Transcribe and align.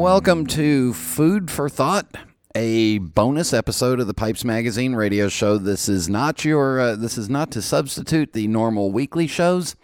Welcome 0.00 0.46
to 0.46 0.94
Food 0.94 1.50
for 1.50 1.68
Thought, 1.68 2.16
a 2.54 2.96
bonus 2.96 3.52
episode 3.52 4.00
of 4.00 4.06
the 4.06 4.14
Pipes 4.14 4.46
Magazine 4.46 4.94
radio 4.94 5.28
show. 5.28 5.58
This 5.58 5.90
is 5.90 6.08
not 6.08 6.42
your. 6.42 6.80
Uh, 6.80 6.96
this 6.96 7.18
is 7.18 7.28
not 7.28 7.50
to 7.50 7.60
substitute 7.60 8.32
the 8.32 8.48
normal 8.48 8.92
weekly 8.92 9.26
shows. 9.26 9.76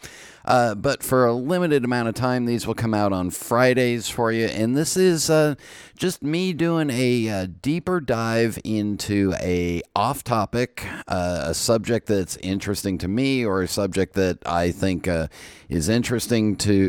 Uh, 0.47 0.75
but 0.75 1.03
for 1.03 1.27
a 1.27 1.33
limited 1.33 1.85
amount 1.85 2.09
of 2.09 2.15
time, 2.15 2.47
these 2.47 2.67
will 2.67 2.75
come 2.75 2.95
out 2.95 3.13
on 3.13 3.31
Fridays 3.31 4.09
for 4.09 4.31
you. 4.31 4.47
And 4.47 4.77
this 4.77 4.97
is 4.97 5.29
uh, 5.29 5.57
just 5.97 6.23
me 6.23 6.53
doing 6.53 6.89
a, 6.91 7.29
uh, 7.29 7.47
deeper 7.63 8.01
dive 8.01 8.59
into 8.63 9.35
a 9.41 9.83
off-topic, 9.97 10.87
uh, 11.09 11.45
a 11.47 11.55
subject 11.55 12.07
that's 12.07 12.37
interesting 12.37 12.99
to 12.99 13.09
me, 13.09 13.45
or 13.45 13.63
a 13.63 13.69
subject 13.69 14.15
that 14.15 14.39
I 14.47 14.71
think 14.71 15.09
uh, 15.09 15.29
is 15.69 15.89
interesting 15.89 16.57
to 16.57 16.87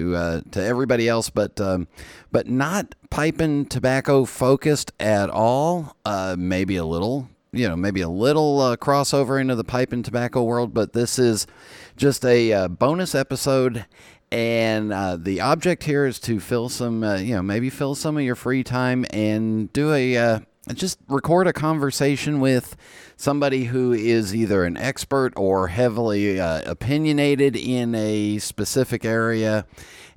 to 0.51 0.63
everybody 0.63 1.07
else, 1.09 1.29
but 1.29 1.59
um, 1.59 1.87
but 2.31 2.47
not 2.47 2.95
pipe 3.09 3.39
and 3.39 3.69
tobacco 3.69 4.25
focused 4.25 4.91
at 4.99 5.29
all. 5.29 5.95
maybe 6.37 6.75
a 6.75 6.85
little 6.85 7.29
you 7.57 7.67
know, 7.67 7.75
maybe 7.75 8.01
a 8.01 8.09
little 8.09 8.59
uh, 8.61 8.77
crossover 8.77 9.39
into 9.39 9.55
the 9.55 9.63
pipe 9.63 9.91
and 9.91 10.03
tobacco 10.03 10.43
world, 10.43 10.73
but 10.73 10.93
this 10.93 11.17
is 11.17 11.47
just 11.95 12.23
a 12.25 12.53
uh, 12.53 12.67
bonus 12.67 13.15
episode. 13.15 13.85
And 14.31 14.91
uh, 14.91 15.15
the 15.17 15.41
object 15.41 15.83
here 15.83 16.05
is 16.05 16.19
to 16.21 16.39
fill 16.39 16.69
some, 16.69 17.03
uh, 17.03 17.17
you 17.17 17.35
know, 17.35 17.41
maybe 17.41 17.69
fill 17.69 17.95
some 17.95 18.17
of 18.17 18.23
your 18.23 18.35
free 18.35 18.63
time 18.63 19.05
and 19.11 19.71
do 19.71 19.93
a, 19.93 20.17
uh, 20.17 20.39
just 20.73 20.99
record 21.07 21.47
a 21.47 21.53
conversation 21.53 22.41
with 22.41 22.75
somebody 23.15 23.63
who 23.65 23.93
is 23.93 24.35
either 24.35 24.65
an 24.65 24.75
expert 24.75 25.33
or 25.37 25.69
heavily 25.69 26.39
uh, 26.39 26.61
opinionated 26.69 27.55
in 27.55 27.95
a 27.95 28.37
specific 28.39 29.05
area. 29.05 29.65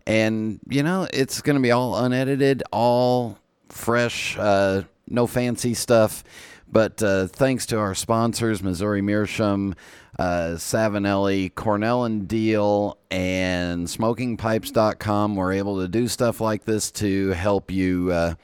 And, 0.06 0.58
you 0.68 0.82
know, 0.82 1.06
it's 1.12 1.40
going 1.40 1.56
to 1.56 1.62
be 1.62 1.70
all 1.70 1.96
unedited, 1.96 2.64
all 2.72 3.38
fresh, 3.68 4.36
no 4.36 5.26
fancy 5.26 5.74
stuff 5.74 6.24
but 6.70 7.02
uh, 7.02 7.26
thanks 7.26 7.66
to 7.66 7.78
our 7.78 7.94
sponsors, 7.94 8.62
Missouri 8.62 9.02
Meerschaum, 9.02 9.74
uh, 10.18 10.54
Savinelli, 10.56 11.54
Cornell 11.54 12.04
and 12.04 12.28
Diehl, 12.28 12.96
and 13.10 13.86
SmokingPipes.com, 13.86 15.36
we're 15.36 15.52
able 15.52 15.80
to 15.80 15.88
do 15.88 16.08
stuff 16.08 16.40
like 16.40 16.64
this 16.64 16.90
to 16.92 17.30
help 17.30 17.70
you 17.70 18.12
uh, 18.12 18.34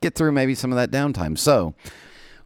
get 0.00 0.14
through 0.14 0.32
maybe 0.32 0.54
some 0.54 0.72
of 0.72 0.76
that 0.76 0.90
downtime. 0.90 1.36
So, 1.38 1.74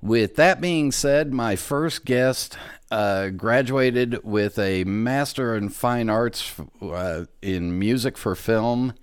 with 0.00 0.36
that 0.36 0.61
being 0.61 0.92
said, 0.92 1.33
my 1.33 1.56
first 1.56 2.05
guest 2.05 2.56
uh, 2.91 3.28
graduated 3.31 4.25
with 4.25 4.59
a 4.59 4.84
Master 4.84 5.56
in 5.56 5.69
Fine 5.69 6.09
Arts 6.09 6.55
uh, 6.81 7.25
in 7.42 7.78
Music 7.78 8.16
for 8.16 8.34
Film. 8.34 8.94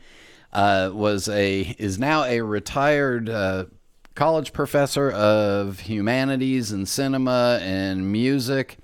Uh, 0.51 0.89
was 0.93 1.27
a 1.27 1.75
is 1.77 1.99
now 1.99 2.23
a 2.23 2.39
retired 2.39 3.27
uh, 3.27 3.65
college 4.15 4.53
professor 4.53 5.11
of 5.11 5.81
humanities 5.81 6.71
and 6.71 6.87
cinema 6.87 7.59
and 7.61 8.11
music. 8.11 8.77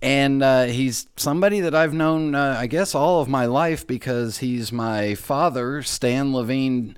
And 0.00 0.42
uh, 0.42 0.64
he's 0.64 1.06
somebody 1.16 1.60
that 1.60 1.74
I've 1.74 1.94
known, 1.94 2.34
uh, 2.34 2.56
I 2.58 2.66
guess, 2.66 2.94
all 2.94 3.20
of 3.20 3.28
my 3.28 3.46
life 3.46 3.86
because 3.86 4.38
he's 4.38 4.72
my 4.72 5.14
father, 5.14 5.82
Stan 5.82 6.32
Levine. 6.34 6.96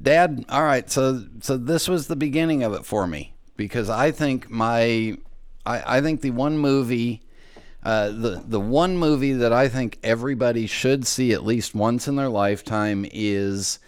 Dad, 0.00 0.44
all 0.48 0.62
right, 0.62 0.88
so 0.90 1.24
so 1.40 1.56
this 1.56 1.88
was 1.88 2.06
the 2.06 2.16
beginning 2.16 2.62
of 2.62 2.74
it 2.74 2.84
for 2.84 3.06
me 3.06 3.34
because 3.56 3.88
I 3.88 4.10
think 4.10 4.50
my, 4.50 5.16
I, 5.64 5.98
I 5.98 6.00
think 6.02 6.20
the 6.20 6.30
one 6.30 6.58
movie, 6.58 7.22
uh, 7.82 8.08
the 8.08 8.42
the 8.46 8.60
one 8.60 8.98
movie 8.98 9.32
that 9.32 9.52
I 9.52 9.68
think 9.68 9.98
everybody 10.02 10.66
should 10.66 11.06
see 11.06 11.32
at 11.32 11.44
least 11.44 11.74
once 11.74 12.06
in 12.06 12.16
their 12.16 12.28
lifetime 12.28 13.06
is 13.10 13.78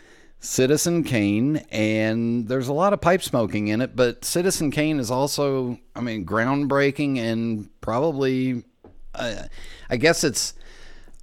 Citizen 0.41 1.03
Kane, 1.03 1.57
and 1.71 2.47
there's 2.47 2.69
a 2.69 2.73
lot 2.73 2.93
of 2.93 3.01
pipe 3.01 3.23
smoking 3.23 3.69
in 3.69 3.81
it, 3.81 3.97
but 3.97 4.25
Citizen 4.25 4.71
Kane 4.71 5.01
is 5.01 5.11
also, 5.11 5.79
I 5.97 6.01
mean, 6.01 6.25
groundbreaking 6.25 7.19
and 7.19 7.69
probably, 7.81 8.63
uh, 9.15 9.45
I 9.91 9.97
guess 9.97 10.23
it's 10.23 10.55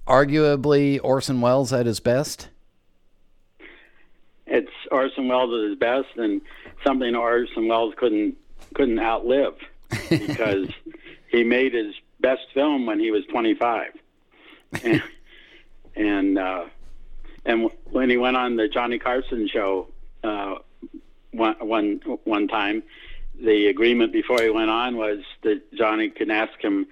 arguably 0.06 1.00
Orson 1.02 1.40
Welles 1.40 1.72
at 1.72 1.86
his 1.86 1.98
best. 1.98 2.48
It's 4.46 4.70
Orson 4.90 5.28
Welles 5.28 5.52
at 5.52 5.70
his 5.70 5.78
best, 5.78 6.16
and 6.16 6.42
something 6.84 7.14
Orson 7.16 7.68
Welles 7.68 7.94
couldn't 7.96 8.36
couldn't 8.74 8.98
outlive 8.98 9.56
because 10.10 10.68
he 11.30 11.42
made 11.42 11.72
his 11.72 11.94
best 12.20 12.42
film 12.52 12.86
when 12.86 13.00
he 13.00 13.10
was 13.10 13.24
25, 13.26 13.92
and, 14.84 15.02
and 15.96 16.38
uh, 16.38 16.66
and 17.46 17.70
when 17.90 18.10
he 18.10 18.16
went 18.16 18.36
on 18.36 18.56
the 18.56 18.68
Johnny 18.68 18.98
Carson 18.98 19.48
show 19.48 19.88
uh, 20.24 20.56
one, 21.30 21.54
one, 21.60 22.00
one 22.24 22.48
time, 22.48 22.82
the 23.40 23.68
agreement 23.68 24.12
before 24.12 24.42
he 24.42 24.50
went 24.50 24.70
on 24.70 24.96
was 24.96 25.20
that 25.42 25.72
Johnny 25.74 26.08
can 26.08 26.30
ask 26.30 26.58
him 26.60 26.86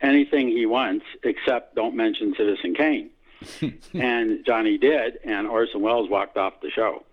anything 0.00 0.48
he 0.48 0.66
wants 0.66 1.04
except 1.22 1.76
don't 1.76 1.94
mention 1.94 2.34
Citizen 2.36 2.74
Kane. 2.74 3.10
and 3.94 4.44
Johnny 4.44 4.78
did, 4.78 5.18
and 5.24 5.46
Orson 5.48 5.80
Welles 5.80 6.08
walked 6.08 6.36
off 6.36 6.54
the 6.60 6.70
show. 6.70 7.04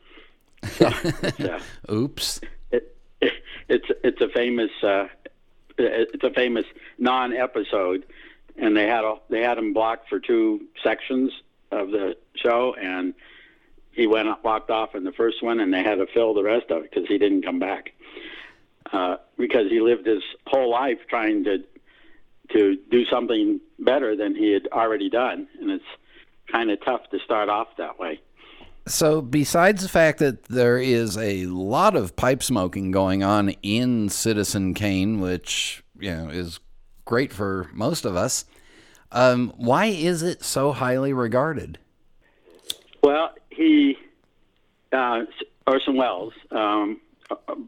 So 0.64 0.88
uh, 0.88 1.60
Oops. 1.92 2.42
It, 2.72 2.96
it, 3.22 3.34
it's 3.68 3.86
it's 4.04 4.22
a 4.22 4.30
famous 4.30 4.70
uh, 4.84 5.08
it's 5.78 6.24
a 6.24 6.30
famous 6.32 6.66
non-episode, 6.98 8.06
and 8.58 8.76
they 8.76 8.86
had 8.88 9.04
a, 9.06 9.16
they 9.30 9.42
had 9.42 9.58
him 9.58 9.74
blocked 9.74 10.10
for 10.10 10.20
two 10.20 10.62
sections 10.84 11.32
of 11.72 11.92
the 11.92 12.16
show, 12.42 12.76
and 12.80 13.14
he 13.92 14.08
went 14.08 14.28
walked 14.44 14.70
off 14.70 14.96
in 14.96 15.04
the 15.04 15.12
first 15.12 15.44
one, 15.44 15.60
and 15.60 15.74
they 15.74 15.84
had 15.84 15.96
to 15.96 16.08
fill 16.14 16.34
the 16.34 16.44
rest 16.44 16.70
of 16.70 16.84
it 16.84 16.92
because 16.92 17.08
he 17.08 17.18
didn't 17.18 17.44
come 17.44 17.60
back 17.60 17.94
uh, 18.92 19.18
because 19.38 19.70
he 19.70 19.82
lived 19.82 20.06
his 20.06 20.24
whole 20.48 20.70
life 20.70 21.00
trying 21.10 21.44
to 21.44 21.64
to 22.52 22.78
do 22.90 23.06
something 23.06 23.60
better 23.78 24.16
than 24.16 24.36
he 24.36 24.52
had 24.52 24.68
already 24.72 25.10
done, 25.10 25.48
and 25.62 25.70
it's 25.70 25.86
kind 26.52 26.72
of 26.72 26.84
tough 26.84 27.08
to 27.12 27.20
start 27.20 27.48
off 27.48 27.68
that 27.78 28.00
way. 28.00 28.20
So, 28.88 29.22
besides 29.22 29.84
the 29.84 29.90
fact 29.90 30.18
that 30.18 30.46
there 30.46 30.80
is 30.80 31.16
a 31.16 31.46
lot 31.46 31.96
of 31.96 32.16
pipe 32.16 32.42
smoking 32.42 32.90
going 32.90 33.22
on 33.24 33.50
in 33.62 34.10
Citizen 34.10 34.74
Kane, 34.74 35.20
which 35.20 35.84
you 36.00 36.12
know 36.12 36.30
is 36.30 36.60
great 37.06 37.32
for 37.32 37.70
most 37.72 38.04
of 38.06 38.16
us, 38.16 38.46
um, 39.12 39.54
why 39.58 39.86
is 39.86 40.24
it 40.24 40.44
so 40.44 40.72
highly 40.72 41.14
regarded? 41.14 41.78
Well, 43.02 43.34
he 43.50 43.98
uh, 44.92 45.22
Orson 45.68 45.96
Welles 45.96 46.34
um, 46.52 47.00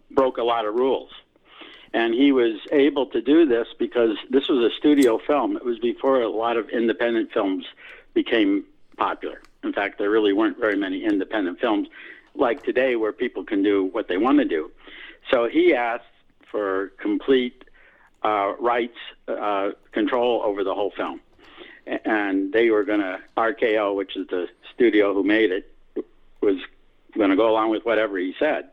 broke 0.09 0.38
a 0.38 0.44
lot 0.44 0.66
of 0.66 0.75
rules, 0.75 1.12
and 1.94 2.14
he 2.14 2.31
was 2.31 2.59
able 2.72 3.06
to 3.08 3.22
do 3.22 3.46
this 3.46 3.68
because 3.78 4.18
this 4.30 4.47
was 4.50 4.72
a 4.72 4.75
studio 4.78 5.20
film. 5.25 5.56
It 5.56 5.66
was 5.66 5.80
before 5.80 6.22
a 6.22 6.30
lot 6.30 6.58
of 6.58 6.70
independent 6.70 7.31
films 7.31 7.66
became 8.14 8.66
popular. 8.97 9.41
In 9.64 9.74
fact, 9.74 10.00
there 10.00 10.09
really 10.09 10.34
weren't 10.34 10.59
very 10.59 10.78
many 10.78 11.03
independent 11.03 11.59
films 11.59 11.88
like 12.34 12.64
today 12.64 12.96
where 12.96 13.12
people 13.12 13.44
can 13.44 13.62
do 13.62 13.86
what 13.91 14.08
they 14.08 14.18
want 14.18 14.40
to 14.40 14.46
do. 14.46 14.72
So 15.30 15.47
he 15.47 15.74
asked 15.74 16.06
for 16.50 16.91
complete 16.97 17.64
uh, 18.24 18.53
rights 18.59 18.97
uh, 19.28 19.70
control 19.91 20.41
over 20.44 20.64
the 20.64 20.74
whole 20.74 20.91
film 20.96 21.20
and 21.86 22.53
they 22.53 22.69
were 22.69 22.84
going 22.84 23.00
to 23.00 23.19
RKO, 23.38 23.96
which 23.96 24.16
is 24.16 24.28
the 24.28 24.47
studio 24.74 25.14
who 25.14 25.24
made 25.24 25.52
it, 25.52 25.72
was 26.42 26.58
going 27.16 27.30
to 27.30 27.36
go 27.36 27.50
along 27.50 27.69
with 27.69 27.86
whatever 27.86 28.18
he 28.18 28.34
said, 28.40 28.69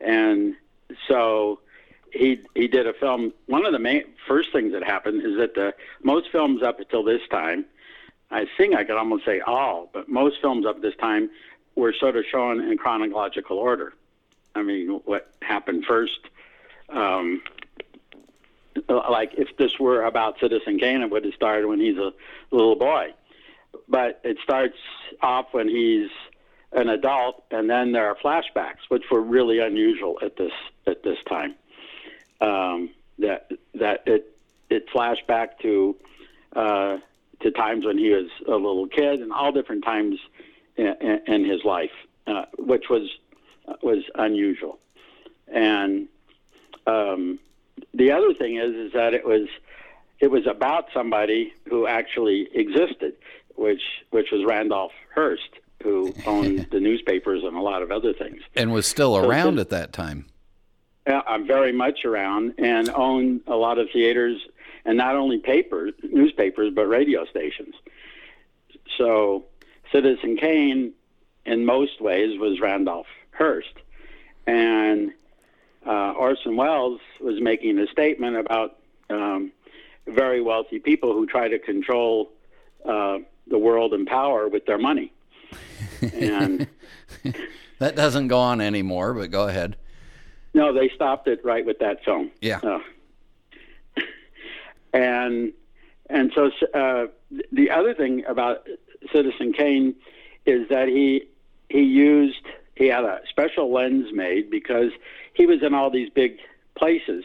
and 0.00 0.54
so 1.08 1.60
he 2.12 2.40
he 2.54 2.68
did 2.68 2.86
a 2.86 2.92
film. 2.92 3.32
One 3.46 3.64
of 3.66 3.72
the 3.72 3.78
main 3.78 4.04
first 4.26 4.52
things 4.52 4.72
that 4.72 4.84
happened 4.84 5.24
is 5.24 5.36
that 5.38 5.54
the 5.54 5.74
most 6.02 6.30
films 6.30 6.62
up 6.62 6.78
until 6.78 7.02
this 7.02 7.22
time, 7.30 7.64
I 8.30 8.46
think 8.56 8.74
I 8.74 8.84
could 8.84 8.96
almost 8.96 9.24
say 9.24 9.40
all, 9.40 9.90
but 9.92 10.08
most 10.08 10.40
films 10.40 10.66
up 10.66 10.82
this 10.82 10.96
time 10.96 11.30
were 11.74 11.92
sort 11.92 12.16
of 12.16 12.24
shown 12.26 12.60
in 12.60 12.76
chronological 12.76 13.58
order. 13.58 13.94
I 14.54 14.62
mean, 14.62 15.00
what 15.04 15.32
happened 15.40 15.84
first? 15.86 16.20
Um, 16.90 17.42
like 18.88 19.34
if 19.36 19.56
this 19.56 19.78
were 19.78 20.04
about 20.04 20.38
Citizen 20.40 20.78
Kane, 20.78 21.02
it 21.02 21.10
would 21.10 21.24
have 21.24 21.34
started 21.34 21.66
when 21.66 21.80
he's 21.80 21.98
a 21.98 22.12
little 22.50 22.76
boy. 22.76 23.14
But 23.88 24.20
it 24.24 24.38
starts 24.42 24.76
off 25.20 25.46
when 25.52 25.68
he's 25.68 26.10
an 26.72 26.88
adult, 26.88 27.44
and 27.50 27.68
then 27.68 27.92
there 27.92 28.06
are 28.06 28.16
flashbacks, 28.16 28.88
which 28.88 29.04
were 29.10 29.20
really 29.20 29.58
unusual 29.58 30.18
at 30.22 30.36
this 30.36 30.52
at 30.86 31.02
this 31.02 31.18
time. 31.28 31.54
Um, 32.40 32.90
that 33.18 33.50
that 33.74 34.02
it 34.06 34.36
it 34.70 34.88
flashed 34.90 35.26
back 35.26 35.58
to 35.60 35.96
uh, 36.54 36.98
to 37.40 37.50
times 37.50 37.84
when 37.84 37.98
he 37.98 38.10
was 38.10 38.30
a 38.46 38.52
little 38.52 38.88
kid, 38.88 39.20
and 39.20 39.32
all 39.32 39.52
different 39.52 39.84
times 39.84 40.18
in, 40.76 40.94
in, 41.00 41.20
in 41.26 41.44
his 41.44 41.64
life, 41.64 41.92
uh, 42.26 42.46
which 42.58 42.88
was 42.88 43.08
was 43.82 44.04
unusual. 44.14 44.78
And 45.48 46.08
um, 46.86 47.38
the 47.94 48.10
other 48.12 48.34
thing 48.34 48.56
is 48.56 48.74
is 48.74 48.92
that 48.92 49.14
it 49.14 49.24
was 49.24 49.48
it 50.20 50.30
was 50.30 50.46
about 50.46 50.86
somebody 50.94 51.52
who 51.68 51.86
actually 51.86 52.48
existed, 52.54 53.14
which 53.56 53.82
which 54.10 54.30
was 54.30 54.44
Randolph 54.44 54.92
Hearst, 55.14 55.50
who 55.82 56.14
owned 56.26 56.68
the 56.70 56.80
newspapers 56.80 57.42
and 57.44 57.56
a 57.56 57.60
lot 57.60 57.82
of 57.82 57.90
other 57.90 58.12
things. 58.12 58.40
And 58.54 58.72
was 58.72 58.86
still 58.86 59.16
around 59.16 59.58
at 59.58 59.70
that 59.70 59.92
time. 59.92 60.26
I'm 61.06 61.46
very 61.48 61.72
much 61.72 62.04
around 62.04 62.54
and 62.58 62.88
owned 62.90 63.40
a 63.48 63.56
lot 63.56 63.78
of 63.78 63.88
theaters 63.92 64.40
and 64.84 64.96
not 64.96 65.16
only 65.16 65.38
papers, 65.38 65.94
newspapers, 66.02 66.72
but 66.74 66.86
radio 66.86 67.24
stations. 67.26 67.74
So 68.98 69.44
Citizen 69.92 70.36
Kane, 70.36 70.92
in 71.44 71.64
most 71.64 72.00
ways, 72.00 72.38
was 72.38 72.60
Randolph 72.60 73.06
Hearst. 73.32 73.74
Orson 76.32 76.56
Welles 76.56 77.00
was 77.20 77.42
making 77.42 77.78
a 77.78 77.86
statement 77.88 78.38
about 78.38 78.78
um, 79.10 79.52
very 80.06 80.40
wealthy 80.40 80.78
people 80.78 81.12
who 81.12 81.26
try 81.26 81.46
to 81.46 81.58
control 81.58 82.30
uh, 82.86 83.18
the 83.48 83.58
world 83.58 83.92
and 83.92 84.06
power 84.06 84.48
with 84.48 84.64
their 84.64 84.78
money. 84.78 85.12
And 86.14 86.66
that 87.78 87.96
doesn't 87.96 88.28
go 88.28 88.38
on 88.38 88.62
anymore, 88.62 89.12
but 89.12 89.30
go 89.30 89.46
ahead. 89.46 89.76
No, 90.54 90.72
they 90.72 90.88
stopped 90.88 91.28
it 91.28 91.44
right 91.44 91.66
with 91.66 91.80
that 91.80 92.02
film. 92.02 92.30
Yeah. 92.40 92.60
Uh, 92.62 92.78
and 94.94 95.52
and 96.08 96.32
so 96.34 96.50
uh, 96.72 97.08
the 97.52 97.70
other 97.70 97.92
thing 97.92 98.24
about 98.26 98.66
Citizen 99.12 99.52
Kane 99.52 99.94
is 100.46 100.66
that 100.70 100.88
he 100.88 101.28
he 101.68 101.82
used 101.82 102.46
he 102.74 102.86
had 102.86 103.04
a 103.04 103.20
special 103.28 103.72
lens 103.72 104.08
made 104.12 104.50
because 104.50 104.92
he 105.34 105.46
was 105.46 105.62
in 105.62 105.74
all 105.74 105.90
these 105.90 106.10
big 106.10 106.38
places. 106.74 107.24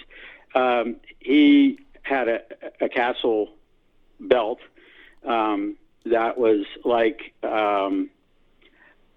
Um, 0.55 0.97
he 1.19 1.79
had 2.03 2.27
a, 2.27 2.41
a 2.81 2.89
castle 2.89 3.49
belt 4.19 4.59
um, 5.25 5.77
that 6.05 6.37
was 6.37 6.65
like 6.85 7.33
um, 7.43 8.09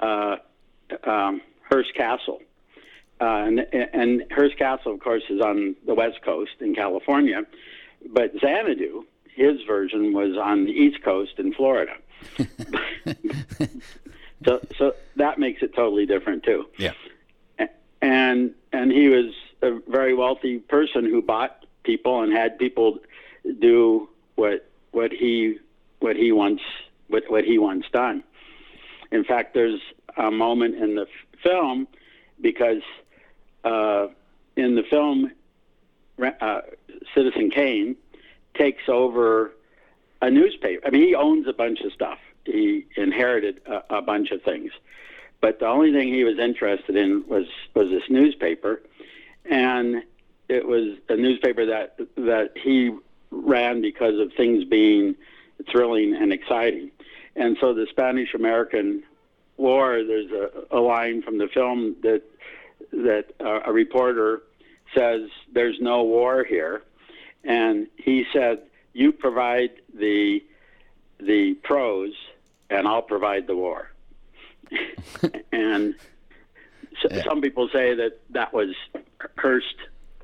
uh, 0.00 0.36
um, 1.04 1.40
Hearst 1.68 1.94
Castle. 1.94 2.40
Uh, 3.20 3.24
and, 3.24 3.66
and 3.72 4.24
Hearst 4.30 4.56
Castle, 4.56 4.94
of 4.94 5.00
course, 5.00 5.24
is 5.28 5.40
on 5.40 5.76
the 5.86 5.94
West 5.94 6.22
Coast 6.22 6.52
in 6.60 6.74
California, 6.74 7.42
but 8.08 8.32
Xanadu, 8.40 9.04
his 9.34 9.60
version, 9.66 10.14
was 10.14 10.38
on 10.38 10.64
the 10.64 10.72
East 10.72 11.02
Coast 11.02 11.38
in 11.38 11.52
Florida. 11.52 11.92
so, 14.44 14.60
so 14.78 14.94
that 15.16 15.38
makes 15.38 15.62
it 15.62 15.74
totally 15.74 16.06
different 16.06 16.44
too. 16.44 16.64
Yeah. 16.78 16.92
And 18.02 18.54
and 18.72 18.90
he 18.92 19.08
was 19.08 19.34
a 19.62 19.78
very 19.88 20.14
wealthy 20.14 20.58
person 20.58 21.04
who 21.04 21.20
bought 21.20 21.66
people 21.82 22.22
and 22.22 22.32
had 22.32 22.58
people 22.58 22.98
do 23.60 24.08
what 24.36 24.68
what 24.92 25.12
he 25.12 25.58
what 26.00 26.16
he 26.16 26.32
wants 26.32 26.62
what 27.08 27.24
what 27.30 27.44
he 27.44 27.58
wants 27.58 27.88
done. 27.92 28.22
In 29.12 29.24
fact, 29.24 29.54
there's 29.54 29.80
a 30.16 30.30
moment 30.30 30.76
in 30.76 30.94
the 30.94 31.02
f- 31.02 31.40
film 31.42 31.88
because 32.40 32.82
uh, 33.64 34.06
in 34.56 34.74
the 34.76 34.82
film, 34.84 35.32
uh, 36.40 36.60
Citizen 37.14 37.50
Kane 37.50 37.96
takes 38.54 38.88
over 38.88 39.52
a 40.22 40.30
newspaper. 40.30 40.86
I 40.86 40.90
mean, 40.90 41.02
he 41.02 41.14
owns 41.14 41.46
a 41.48 41.52
bunch 41.52 41.80
of 41.80 41.92
stuff. 41.92 42.18
He 42.44 42.86
inherited 42.96 43.60
a, 43.66 43.96
a 43.96 44.02
bunch 44.02 44.30
of 44.30 44.42
things, 44.42 44.72
but 45.40 45.58
the 45.58 45.66
only 45.66 45.92
thing 45.92 46.08
he 46.08 46.24
was 46.24 46.38
interested 46.38 46.96
in 46.96 47.24
was 47.26 47.46
was 47.74 47.88
this 47.88 48.08
newspaper, 48.08 48.82
and 49.44 50.02
it 50.48 50.66
was 50.66 50.98
a 51.08 51.16
newspaper 51.16 51.66
that 51.66 51.96
that 52.16 52.52
he 52.56 52.90
ran 53.30 53.80
because 53.80 54.18
of 54.18 54.32
things 54.36 54.64
being 54.64 55.14
thrilling 55.70 56.14
and 56.14 56.32
exciting. 56.32 56.90
And 57.36 57.56
so 57.60 57.74
the 57.74 57.86
Spanish 57.90 58.34
American 58.34 59.02
War, 59.56 60.02
there's 60.04 60.30
a, 60.30 60.76
a 60.76 60.80
line 60.80 61.22
from 61.22 61.38
the 61.38 61.48
film 61.48 61.96
that 62.02 62.22
that 62.92 63.26
uh, 63.40 63.60
a 63.64 63.72
reporter 63.72 64.42
says 64.96 65.30
there's 65.52 65.80
no 65.80 66.02
war 66.02 66.44
here, 66.44 66.82
and 67.44 67.86
he 67.96 68.26
said 68.32 68.62
you 68.92 69.12
provide 69.12 69.70
the 69.94 70.42
the 71.18 71.54
prose, 71.62 72.14
and 72.70 72.88
I'll 72.88 73.02
provide 73.02 73.46
the 73.46 73.56
war. 73.56 73.90
and 75.52 75.94
so, 77.02 77.08
yeah. 77.10 77.24
some 77.24 77.40
people 77.40 77.68
say 77.72 77.94
that 77.94 78.20
that 78.30 78.52
was 78.52 78.74
Hearst 79.36 79.76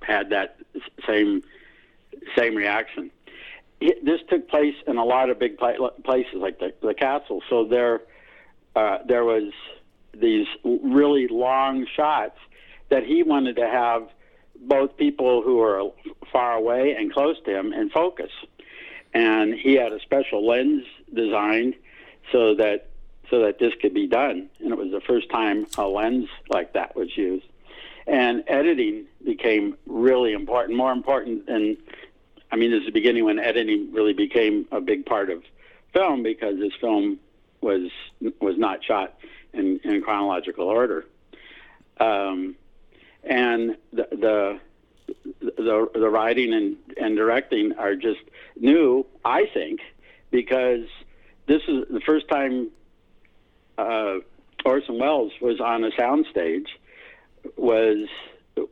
had 0.03 0.31
that 0.31 0.59
same 1.07 1.43
same 2.37 2.55
reaction. 2.55 3.11
It, 3.81 4.05
this 4.05 4.21
took 4.29 4.49
place 4.49 4.75
in 4.87 4.97
a 4.97 5.05
lot 5.05 5.31
of 5.31 5.39
big 5.39 5.59
places 5.59 6.35
like 6.35 6.59
the, 6.59 6.73
the 6.81 6.95
castle. 6.95 7.43
So 7.51 7.65
there, 7.65 8.01
uh, 8.75 8.99
there 9.07 9.25
was 9.25 9.53
these 10.15 10.47
really 10.65 11.29
long 11.29 11.87
shots 11.95 12.39
that 12.89 13.05
he 13.05 13.23
wanted 13.23 13.57
to 13.57 13.69
have 13.69 14.09
both 14.61 14.97
people 14.97 15.43
who 15.43 15.61
are 15.61 15.91
far 16.33 16.55
away 16.55 16.97
and 16.99 17.13
close 17.13 17.37
to 17.45 17.59
him 17.59 17.73
in 17.73 17.91
focus. 17.91 18.31
And 19.13 19.55
he 19.55 19.75
had 19.75 19.93
a 19.93 20.01
special 20.01 20.47
lens 20.47 20.85
designed 21.13 21.75
so 22.33 22.55
that 22.55 22.89
so 23.31 23.40
that 23.40 23.58
this 23.58 23.73
could 23.81 23.94
be 23.94 24.06
done. 24.06 24.49
And 24.61 24.73
it 24.73 24.78
was 24.78 24.90
the 24.90 25.00
first 25.00 25.31
time 25.31 25.67
a 25.76 25.87
lens 25.87 26.28
like 26.49 26.73
that 26.75 26.94
was 26.96 27.17
used. 27.17 27.46
And 28.06 28.44
editing 28.46 29.06
became 29.25 29.76
really 29.87 30.32
important, 30.32 30.76
more 30.76 30.93
important 30.93 31.46
than 31.46 31.76
I 32.50 32.56
mean, 32.56 32.70
this 32.70 32.81
is 32.81 32.87
the 32.87 32.93
beginning 32.93 33.25
when 33.25 33.38
editing 33.38 33.93
really 33.93 34.12
became 34.12 34.67
a 34.70 34.81
big 34.81 35.05
part 35.05 35.31
of 35.31 35.43
film 35.93 36.23
because 36.23 36.58
this 36.58 36.73
film 36.81 37.19
was 37.61 37.90
was 38.40 38.56
not 38.56 38.84
shot 38.84 39.19
in, 39.52 39.81
in 39.82 40.02
chronological 40.02 40.69
order. 40.69 41.06
Um, 41.99 42.56
and 43.25 43.76
the, 43.93 44.08
the 44.12 44.61
the 45.40 45.90
the 45.94 46.08
writing 46.08 46.52
and, 46.52 46.76
and 47.00 47.17
directing 47.17 47.73
are 47.73 47.96
just 47.96 48.20
new, 48.56 49.05
I 49.25 49.46
think, 49.52 49.81
because 50.31 50.87
this 51.46 51.62
is 51.69 51.84
the 51.90 52.00
first 52.00 52.28
time 52.28 52.70
uh, 53.78 54.17
Orson 54.64 54.99
Welles 54.99 55.32
was 55.40 55.61
on 55.61 55.84
a 55.84 55.90
soundstage 55.90 56.69
was 57.56 58.08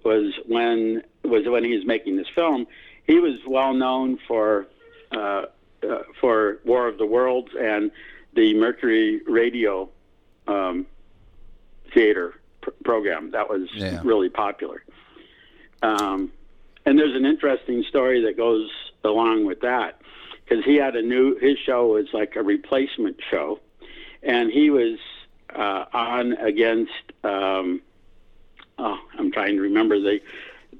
was 0.04 0.34
when 0.46 1.02
was 1.22 1.46
when 1.46 1.64
he 1.64 1.74
was 1.76 1.86
making 1.86 2.16
this 2.16 2.28
film. 2.34 2.66
He 3.06 3.18
was 3.18 3.38
well 3.46 3.74
known 3.74 4.18
for 4.26 4.66
uh, 5.12 5.46
uh, 5.88 6.02
for 6.20 6.60
War 6.64 6.88
of 6.88 6.98
the 6.98 7.06
Worlds 7.06 7.50
and 7.58 7.90
the 8.34 8.54
Mercury 8.54 9.20
Radio 9.26 9.88
um, 10.48 10.86
Theater 11.92 12.34
pr- 12.60 12.70
program. 12.84 13.30
That 13.30 13.48
was 13.48 13.68
yeah. 13.74 14.00
really 14.02 14.28
popular. 14.28 14.84
Um, 15.82 16.32
and 16.86 16.98
there's 16.98 17.14
an 17.14 17.24
interesting 17.24 17.84
story 17.88 18.22
that 18.22 18.36
goes 18.36 18.70
along 19.04 19.44
with 19.44 19.60
that 19.60 20.00
because 20.44 20.64
he 20.64 20.76
had 20.76 20.96
a 20.96 21.02
new 21.02 21.38
his 21.38 21.58
show 21.58 21.86
was 21.86 22.06
like 22.12 22.36
a 22.36 22.42
replacement 22.42 23.16
show, 23.30 23.60
and 24.24 24.50
he 24.50 24.70
was 24.70 24.98
uh, 25.54 25.84
on 25.92 26.32
against. 26.34 26.92
Um, 27.22 27.82
oh, 28.78 28.98
I'm 29.18 29.30
trying 29.30 29.56
to 29.56 29.62
remember 29.62 30.00
the 30.00 30.20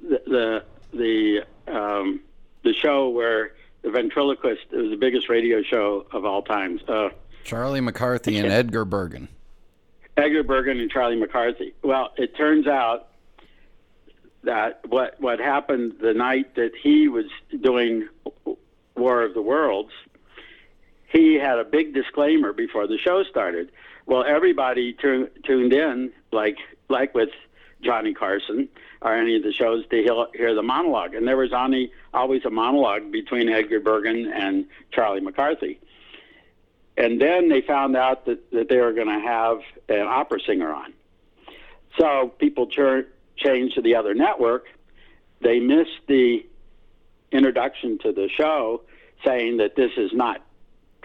the 0.03 0.21
the 0.27 0.65
the, 0.93 1.45
um, 1.67 2.21
the 2.63 2.73
show 2.73 3.09
where 3.09 3.53
the 3.83 3.91
ventriloquist 3.91 4.63
it 4.71 4.77
was 4.77 4.91
the 4.91 4.97
biggest 4.97 5.29
radio 5.29 5.63
show 5.63 6.07
of 6.13 6.25
all 6.25 6.43
times. 6.43 6.83
Uh, 6.89 7.11
Charlie 7.45 7.81
McCarthy 7.81 8.39
and 8.39 8.51
Edgar 8.51 8.85
Bergen. 8.85 9.29
Edgar 10.17 10.43
Bergen 10.45 10.81
and 10.81 10.91
Charlie 10.91 11.19
McCarthy. 11.19 11.75
Well, 11.83 12.13
it 12.17 12.37
turns 12.37 12.67
out 12.67 13.09
that 14.45 14.81
what 14.89 15.21
what 15.21 15.41
happened 15.41 15.95
the 16.01 16.15
night 16.15 16.55
that 16.55 16.73
he 16.81 17.09
was 17.09 17.27
doing 17.61 18.09
War 18.97 19.23
of 19.23 19.35
the 19.35 19.43
Worlds, 19.43 19.93
he 21.15 21.35
had 21.35 21.59
a 21.59 21.65
big 21.65 21.95
disclaimer 21.95 22.53
before 22.53 22.87
the 22.87 22.99
show 22.99 23.23
started. 23.25 23.71
Well, 24.05 24.25
everybody 24.25 24.93
tu- 24.93 25.31
tuned 25.45 25.73
in, 25.73 26.13
like 26.33 26.59
like 26.89 27.15
with 27.15 27.31
Johnny 27.81 28.13
Carson 28.13 28.69
or 29.01 29.15
any 29.15 29.37
of 29.37 29.43
the 29.43 29.53
shows, 29.53 29.87
to 29.89 29.97
hear, 29.97 30.27
hear 30.35 30.55
the 30.55 30.63
monologue, 30.63 31.15
and 31.15 31.27
there 31.27 31.37
was 31.37 31.53
only 31.53 31.93
always 32.13 32.45
a 32.45 32.51
monologue 32.51 33.11
between 33.13 33.49
Edgar 33.49 33.81
Bergen 33.81 34.31
and 34.33 34.67
Charlie 34.93 35.21
McCarthy. 35.21 35.79
And 36.97 37.21
then 37.21 37.49
they 37.49 37.61
found 37.61 37.97
out 37.97 38.27
that, 38.27 38.51
that 38.53 38.69
they 38.69 38.79
were 38.79 38.93
going 38.93 39.09
to 39.09 39.21
have 39.21 39.59
an 39.89 40.07
opera 40.07 40.39
singer 40.47 40.73
on. 40.73 40.95
So 41.99 42.33
people 42.39 42.67
tur- 42.67 43.09
changed 43.37 43.75
to 43.75 43.83
the 43.83 43.97
other 43.97 44.15
network. 44.15 44.67
They 45.41 45.61
missed 45.61 46.01
the 46.07 46.47
introduction 47.31 47.99
to 47.99 48.13
the 48.13 48.29
show 48.35 48.83
saying 49.25 49.59
that 49.59 49.77
this 49.77 49.91
is 49.97 50.13
not 50.13 50.41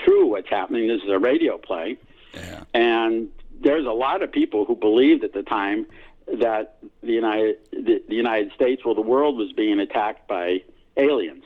true 0.03 0.27
what's 0.27 0.49
happening. 0.49 0.87
This 0.87 1.01
is 1.03 1.09
a 1.09 1.19
radio 1.19 1.57
play. 1.57 1.97
Yeah. 2.33 2.63
And 2.73 3.29
there's 3.61 3.85
a 3.85 3.91
lot 3.91 4.21
of 4.21 4.31
people 4.31 4.65
who 4.65 4.75
believed 4.75 5.23
at 5.23 5.33
the 5.33 5.43
time 5.43 5.85
that 6.27 6.77
the 7.01 7.11
United 7.13 7.57
the, 7.71 8.03
the 8.07 8.15
United 8.15 8.51
States, 8.53 8.83
well, 8.85 8.95
the 8.95 9.01
world 9.01 9.37
was 9.37 9.51
being 9.51 9.79
attacked 9.79 10.27
by 10.27 10.63
aliens 10.97 11.43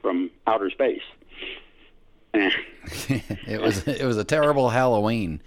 from 0.00 0.30
outer 0.46 0.70
space. 0.70 1.02
it 2.34 3.60
was 3.60 3.86
it 3.86 4.04
was 4.04 4.16
a 4.16 4.24
terrible 4.24 4.68
Halloween. 4.68 5.40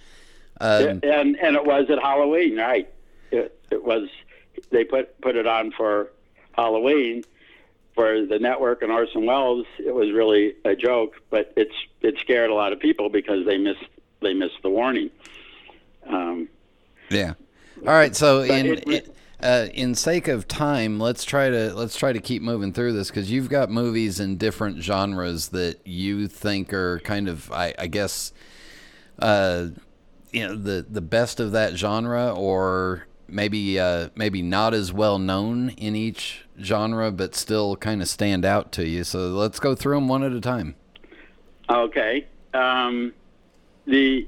Um, 0.60 1.00
and 1.04 1.36
and 1.38 1.56
it 1.56 1.66
was 1.66 1.90
at 1.90 2.00
Halloween, 2.00 2.58
right? 2.58 2.92
It, 3.32 3.58
it 3.70 3.84
was. 3.84 4.10
They 4.70 4.84
put 4.84 5.20
put 5.22 5.36
it 5.36 5.48
on 5.48 5.72
for 5.72 6.12
Halloween 6.54 7.24
for 8.01 8.25
the 8.25 8.39
network 8.39 8.81
and 8.81 8.91
Orson 8.91 9.27
Welles. 9.27 9.67
It 9.77 9.93
was 9.93 10.12
really 10.12 10.55
a 10.65 10.75
joke, 10.75 11.22
but 11.29 11.53
it's 11.55 11.75
it 12.01 12.17
scared 12.20 12.50
a 12.50 12.53
lot 12.55 12.74
of 12.74 12.79
people 12.79 13.10
because 13.10 13.46
they 13.46 13.60
missed 13.60 13.86
they 14.22 14.34
missed 14.34 14.58
the 14.63 14.70
warning. 14.70 15.12
Um, 16.08 16.50
yeah. 17.12 17.34
All 17.79 17.93
right. 17.93 18.15
So 18.15 18.41
in 18.41 18.65
it- 18.65 18.88
in, 18.88 19.01
uh, 19.43 19.67
in 19.74 19.93
sake 19.93 20.27
of 20.27 20.48
time, 20.48 21.00
let's 21.00 21.24
try 21.24 21.50
to 21.50 21.74
let's 21.75 21.96
try 21.96 22.12
to 22.12 22.20
keep 22.20 22.41
moving 22.41 22.74
through 22.74 22.93
this 22.93 23.10
because 23.10 23.29
you've 23.29 23.50
got 23.50 23.70
movies 23.70 24.20
in 24.20 24.38
different 24.38 24.81
genres 24.81 25.50
that 25.50 25.79
you 25.86 26.27
think 26.27 26.74
are 26.74 27.00
kind 27.01 27.27
of, 27.29 27.51
I, 27.51 27.74
I 27.77 27.86
guess, 27.88 28.34
uh, 29.20 29.67
you 30.31 30.48
know, 30.48 30.55
the 30.55 30.86
the 30.89 31.01
best 31.01 31.39
of 31.39 31.51
that 31.51 31.75
genre, 31.75 32.34
or 32.34 33.05
maybe 33.27 33.79
uh, 33.79 34.10
maybe 34.15 34.41
not 34.41 34.74
as 34.74 34.91
well 34.91 35.20
known 35.20 35.70
in 35.70 35.96
each 35.96 36.46
genre, 36.65 37.12
but 37.12 37.36
still 37.36 37.75
kind 37.75 38.01
of 38.01 38.08
stand 38.08 38.46
out 38.46 38.72
to 38.74 38.88
you. 38.88 39.03
So 39.03 39.30
let's 39.30 39.60
go 39.60 39.75
through 39.75 39.96
them 39.96 40.08
one 40.08 40.24
at 40.24 40.32
a 40.32 40.41
time. 40.41 40.75
Okay. 41.70 42.27
Um, 42.53 43.13
the 43.86 44.27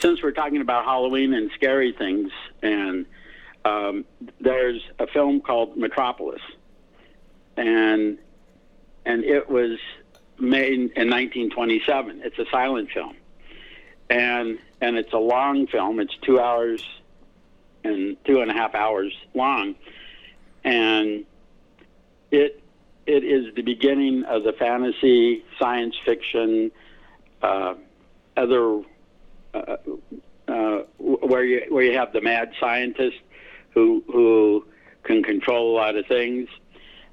since 0.00 0.22
we're 0.22 0.32
talking 0.32 0.60
about 0.60 0.84
Halloween 0.84 1.34
and 1.34 1.50
scary 1.52 1.92
things, 1.92 2.30
and 2.62 3.06
um, 3.64 4.04
there's 4.40 4.80
a 4.98 5.06
film 5.06 5.40
called 5.40 5.76
Metropolis, 5.76 6.40
and 7.56 8.18
and 9.04 9.24
it 9.24 9.48
was 9.50 9.78
made 10.38 10.72
in 10.72 11.10
1927. 11.10 12.22
It's 12.24 12.38
a 12.38 12.46
silent 12.50 12.90
film, 12.90 13.16
and 14.08 14.58
and 14.80 14.96
it's 14.96 15.12
a 15.12 15.18
long 15.18 15.66
film. 15.66 16.00
It's 16.00 16.16
two 16.22 16.40
hours 16.40 16.84
and 17.84 18.16
two 18.24 18.40
and 18.40 18.50
a 18.50 18.54
half 18.54 18.74
hours 18.74 19.12
long, 19.34 19.74
and 20.66 21.24
it 22.30 22.62
it 23.06 23.22
is 23.22 23.54
the 23.54 23.62
beginning 23.62 24.24
of 24.24 24.42
the 24.42 24.52
fantasy, 24.52 25.44
science 25.60 25.94
fiction, 26.04 26.72
uh, 27.40 27.74
other 28.36 28.82
uh, 29.54 29.76
uh, 30.48 30.78
where 30.98 31.44
you 31.44 31.62
where 31.70 31.84
you 31.84 31.96
have 31.96 32.12
the 32.12 32.20
mad 32.20 32.52
scientist 32.60 33.16
who 33.70 34.02
who 34.08 34.66
can 35.04 35.22
control 35.22 35.72
a 35.72 35.76
lot 35.76 35.96
of 35.96 36.04
things. 36.06 36.48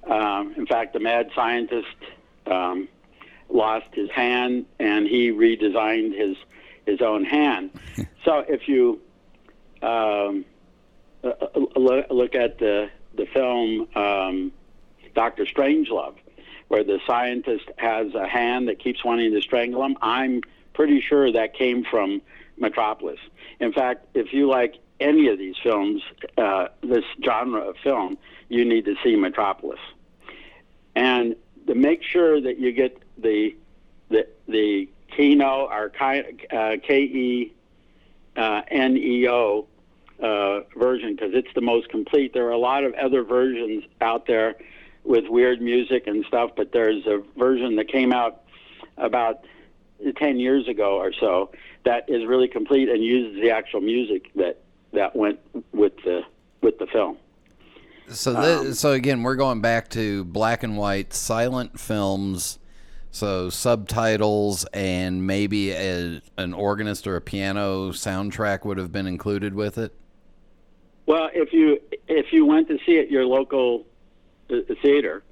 Um, 0.09 0.55
in 0.57 0.65
fact, 0.65 0.93
the 0.93 0.99
mad 0.99 1.29
scientist 1.35 1.95
um, 2.47 2.89
lost 3.49 3.85
his 3.93 4.09
hand, 4.09 4.65
and 4.79 5.07
he 5.07 5.29
redesigned 5.29 6.17
his 6.17 6.35
his 6.87 7.01
own 7.01 7.23
hand. 7.23 7.69
so 8.25 8.39
if 8.47 8.67
you 8.67 8.99
um, 9.83 10.43
uh, 11.23 11.29
uh, 11.29 11.59
look, 11.75 12.07
look 12.09 12.35
at 12.35 12.57
the 12.57 12.89
the 13.15 13.25
film 13.25 13.87
um, 13.95 14.51
Doctor 15.13 15.45
Strangelove, 15.45 16.15
where 16.67 16.83
the 16.83 16.99
scientist 17.05 17.65
has 17.77 18.13
a 18.15 18.27
hand 18.27 18.67
that 18.67 18.79
keeps 18.79 19.03
wanting 19.03 19.31
to 19.31 19.41
strangle 19.41 19.83
him. 19.83 19.97
I'm 20.01 20.41
pretty 20.73 21.01
sure 21.01 21.31
that 21.31 21.53
came 21.53 21.83
from 21.83 22.21
Metropolis. 22.57 23.19
In 23.59 23.71
fact, 23.73 24.07
if 24.13 24.33
you 24.33 24.47
like 24.47 24.75
any 24.99 25.27
of 25.27 25.37
these 25.37 25.55
films, 25.61 26.01
uh, 26.37 26.67
this 26.81 27.03
genre 27.23 27.61
of 27.61 27.75
film, 27.77 28.17
you 28.49 28.65
need 28.65 28.85
to 28.85 28.95
see 29.03 29.15
Metropolis. 29.15 29.79
And 30.95 31.35
to 31.67 31.75
make 31.75 32.03
sure 32.03 32.41
that 32.41 32.59
you 32.59 32.71
get 32.71 33.01
the 33.17 33.55
the 34.09 34.27
the 34.47 34.89
Kino 35.15 35.67
or 35.69 35.89
K 35.89 37.03
E 37.03 37.53
N 38.35 38.97
E 38.97 39.27
O 39.27 39.67
uh, 40.19 40.61
version 40.77 41.15
because 41.15 41.31
it's 41.33 41.53
the 41.55 41.61
most 41.61 41.89
complete. 41.89 42.33
There 42.33 42.47
are 42.47 42.51
a 42.51 42.57
lot 42.57 42.83
of 42.83 42.93
other 42.93 43.23
versions 43.23 43.83
out 44.01 44.25
there 44.27 44.55
with 45.03 45.25
weird 45.27 45.61
music 45.61 46.07
and 46.07 46.25
stuff, 46.25 46.51
but 46.55 46.71
there's 46.71 47.05
a 47.05 47.21
version 47.37 47.75
that 47.75 47.89
came 47.89 48.13
out 48.13 48.43
about 48.97 49.45
10 50.17 50.39
years 50.39 50.67
ago 50.67 50.97
or 50.97 51.11
so 51.13 51.51
that 51.85 52.09
is 52.09 52.25
really 52.25 52.47
complete 52.47 52.89
and 52.89 53.03
uses 53.03 53.41
the 53.41 53.51
actual 53.51 53.81
music 53.81 54.31
that 54.35 54.59
that 54.93 55.15
went 55.15 55.39
with 55.71 55.93
the 56.03 56.21
with 56.61 56.77
the 56.77 56.87
film. 56.87 57.17
So, 58.09 58.63
thi- 58.63 58.73
so 58.73 58.91
again, 58.91 59.23
we're 59.23 59.35
going 59.35 59.61
back 59.61 59.89
to 59.91 60.23
black 60.25 60.63
and 60.63 60.77
white 60.77 61.13
silent 61.13 61.79
films. 61.79 62.59
So 63.11 63.51
subtitles 63.51 64.65
and 64.73 65.27
maybe 65.27 65.71
a, 65.71 66.19
an 66.37 66.53
organist 66.53 67.05
or 67.05 67.15
a 67.15 67.21
piano 67.21 67.89
soundtrack 67.89 68.65
would 68.65 68.77
have 68.79 68.91
been 68.91 69.05
included 69.05 69.53
with 69.53 69.77
it. 69.77 69.93
Well, 71.05 71.29
if 71.33 71.51
you 71.51 71.79
if 72.07 72.31
you 72.31 72.45
went 72.45 72.67
to 72.69 72.77
see 72.85 72.93
it 72.93 73.09
your 73.09 73.25
local 73.25 73.85
uh, 74.49 74.57
theater, 74.81 75.23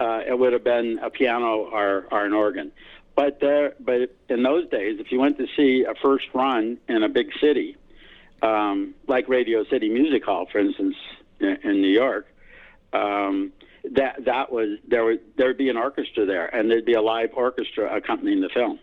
uh, 0.00 0.20
it 0.26 0.38
would 0.38 0.52
have 0.52 0.64
been 0.64 0.98
a 1.02 1.10
piano 1.10 1.68
or, 1.70 2.06
or 2.10 2.24
an 2.24 2.32
organ. 2.32 2.72
But 3.14 3.40
there, 3.40 3.74
but 3.80 4.14
in 4.28 4.42
those 4.42 4.68
days, 4.68 5.00
if 5.00 5.10
you 5.10 5.18
went 5.18 5.38
to 5.38 5.46
see 5.56 5.84
a 5.84 5.94
first 5.94 6.26
run 6.34 6.78
in 6.88 7.02
a 7.02 7.08
big 7.08 7.30
city, 7.40 7.76
um, 8.42 8.94
like 9.08 9.28
Radio 9.28 9.64
City 9.64 9.88
Music 9.88 10.24
Hall, 10.24 10.46
for 10.50 10.58
instance, 10.58 10.94
in, 11.40 11.58
in 11.64 11.82
New 11.82 11.88
York, 11.88 12.26
um, 12.92 13.52
that 13.92 14.24
that 14.24 14.52
was 14.52 14.78
there 14.86 15.04
would 15.04 15.20
there 15.36 15.48
would 15.48 15.58
be 15.58 15.68
an 15.68 15.76
orchestra 15.76 16.26
there, 16.26 16.46
and 16.54 16.70
there'd 16.70 16.84
be 16.84 16.94
a 16.94 17.02
live 17.02 17.30
orchestra 17.34 17.94
accompanying 17.94 18.40
the 18.40 18.50
film. 18.50 18.78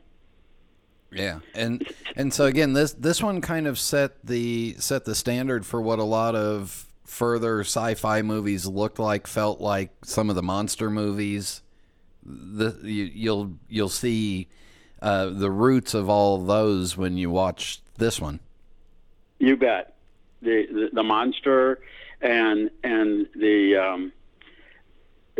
Yeah, 1.16 1.40
and 1.54 1.88
and 2.18 2.34
so 2.34 2.46
again, 2.46 2.74
this 2.74 2.92
this 2.92 3.24
one 3.24 3.40
kind 3.40 3.68
of 3.68 3.80
set 3.80 4.26
the 4.26 4.76
set 4.80 5.06
the 5.06 5.16
standard 5.16 5.66
for 5.66 5.82
what 5.82 5.98
a 6.00 6.04
lot 6.04 6.36
of 6.36 6.88
further 7.06 7.62
sci-fi 7.62 8.22
movies 8.22 8.66
looked 8.66 9.00
like, 9.00 9.26
felt 9.26 9.62
like 9.62 9.92
some 10.04 10.30
of 10.30 10.36
the 10.36 10.44
monster 10.44 10.90
movies. 10.90 11.62
The 12.26 12.78
you, 12.84 13.06
you'll 13.14 13.54
you'll 13.70 13.88
see 13.88 14.50
uh, 15.02 15.28
the 15.28 15.50
roots 15.50 15.94
of 15.94 16.10
all 16.10 16.38
those 16.40 16.98
when 16.98 17.18
you 17.18 17.30
watch 17.30 17.82
this 17.98 18.20
one. 18.20 18.42
You 19.40 19.56
bet. 19.56 19.96
The 20.42 20.68
the, 20.70 20.90
the 20.92 21.04
monster 21.04 21.80
and 22.22 22.70
and 22.84 23.28
the 23.36 23.78
um, 23.78 24.12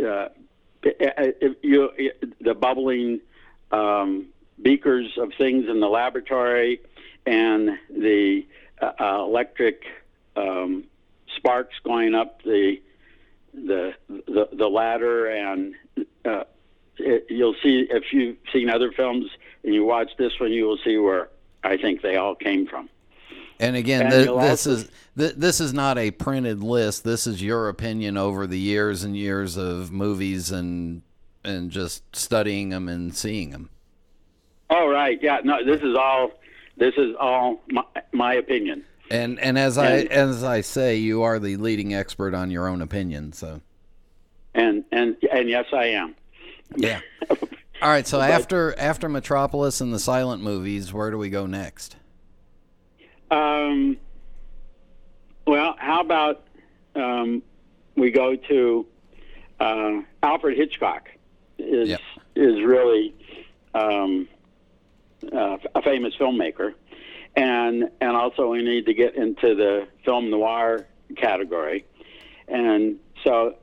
uh, 0.02 0.28
you 1.62 1.90
the 2.40 2.54
bubbling 2.54 3.20
um, 3.72 4.28
beakers 4.60 5.06
of 5.18 5.32
things 5.36 5.66
in 5.68 5.80
the 5.80 5.88
laboratory 5.88 6.80
and 7.26 7.70
the 7.90 8.46
uh, 8.80 8.92
uh, 9.00 9.24
electric 9.24 9.82
um, 10.36 10.84
sparks 11.36 11.74
going 11.84 12.14
up 12.14 12.42
the 12.42 12.80
the 13.54 13.94
the, 14.08 14.48
the 14.52 14.68
ladder 14.68 15.26
and 15.26 15.74
uh, 16.24 16.44
it, 16.98 17.26
you'll 17.30 17.56
see 17.62 17.86
if 17.90 18.12
you've 18.12 18.36
seen 18.52 18.68
other 18.70 18.92
films 18.92 19.26
and 19.64 19.74
you 19.74 19.84
watch 19.84 20.10
this 20.18 20.32
one 20.38 20.52
you 20.52 20.64
will 20.64 20.78
see 20.84 20.96
where 20.98 21.28
I 21.64 21.76
think 21.76 22.00
they 22.02 22.16
all 22.16 22.34
came 22.34 22.66
from. 22.66 22.88
And 23.58 23.74
again, 23.74 24.02
And 24.02 24.12
th- 24.12 24.24
this 24.26 24.66
also- 24.66 24.70
is 24.72 24.90
th- 25.16 25.34
this 25.36 25.60
is 25.60 25.72
not 25.72 25.96
a 25.98 26.10
printed 26.10 26.62
list. 26.62 27.04
This 27.04 27.26
is 27.26 27.42
your 27.42 27.68
opinion 27.70 28.16
over 28.18 28.46
the 28.46 28.58
years 28.58 29.02
and 29.02 29.16
years 29.16 29.56
of 29.56 29.90
movies 29.90 30.50
and 30.50 31.02
and 31.42 31.70
just 31.70 32.02
studying 32.14 32.68
them 32.68 32.88
and 32.88 33.14
seeing 33.16 33.50
them. 33.50 33.70
Oh 34.70 34.88
right, 34.88 35.18
yeah. 35.22 35.40
No, 35.44 35.64
this 35.64 35.80
is 35.82 35.94
all. 35.94 36.32
This 36.76 36.94
is 36.96 37.14
all 37.18 37.62
my, 37.70 37.84
my 38.12 38.34
opinion. 38.34 38.84
And 39.10 39.38
and 39.40 39.58
as 39.58 39.78
I 39.78 39.98
as 40.00 40.42
I 40.44 40.60
say, 40.62 40.96
you 40.96 41.22
are 41.22 41.38
the 41.38 41.56
leading 41.56 41.94
expert 41.94 42.34
on 42.34 42.50
your 42.50 42.66
own 42.68 42.82
opinion. 42.82 43.32
So 43.32 43.60
And 44.54 44.84
and 44.92 45.16
and 45.32 45.48
yes, 45.48 45.66
I 45.72 45.86
am. 45.86 46.14
yeah. 46.76 47.00
All 47.82 47.90
right. 47.90 48.06
So 48.06 48.20
after 48.20 48.74
after 48.78 49.08
Metropolis 49.08 49.80
and 49.80 49.92
the 49.92 49.98
silent 49.98 50.42
movies, 50.42 50.92
where 50.92 51.10
do 51.10 51.18
we 51.18 51.28
go 51.30 51.46
next? 51.46 51.96
Um, 53.30 53.96
well, 55.46 55.76
how 55.78 56.00
about 56.00 56.46
um, 56.94 57.42
we 57.96 58.10
go 58.10 58.34
to 58.36 58.86
uh, 59.60 60.00
Alfred 60.22 60.56
Hitchcock? 60.56 61.08
Is 61.58 61.88
Yep. 61.90 62.00
is 62.34 62.62
really 62.64 63.14
um, 63.74 64.28
uh, 65.32 65.56
a 65.74 65.82
famous 65.82 66.14
filmmaker, 66.18 66.74
and 67.34 67.90
and 68.00 68.16
also 68.16 68.48
we 68.50 68.62
need 68.62 68.86
to 68.86 68.94
get 68.94 69.14
into 69.14 69.54
the 69.54 69.88
film 70.04 70.30
noir 70.30 70.86
category, 71.16 71.84
and 72.48 72.98
so 73.24 73.56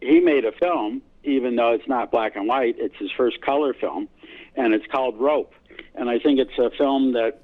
he 0.00 0.20
made 0.20 0.44
a 0.44 0.52
film, 0.52 1.02
even 1.24 1.56
though 1.56 1.72
it's 1.72 1.88
not 1.88 2.10
black 2.10 2.36
and 2.36 2.46
white. 2.46 2.76
It's 2.78 2.96
his 2.96 3.10
first 3.16 3.40
color 3.40 3.74
film, 3.74 4.08
and 4.54 4.74
it's 4.74 4.86
called 4.86 5.18
Rope, 5.18 5.54
and 5.94 6.08
I 6.08 6.18
think 6.18 6.38
it's 6.38 6.58
a 6.58 6.70
film 6.76 7.12
that 7.12 7.42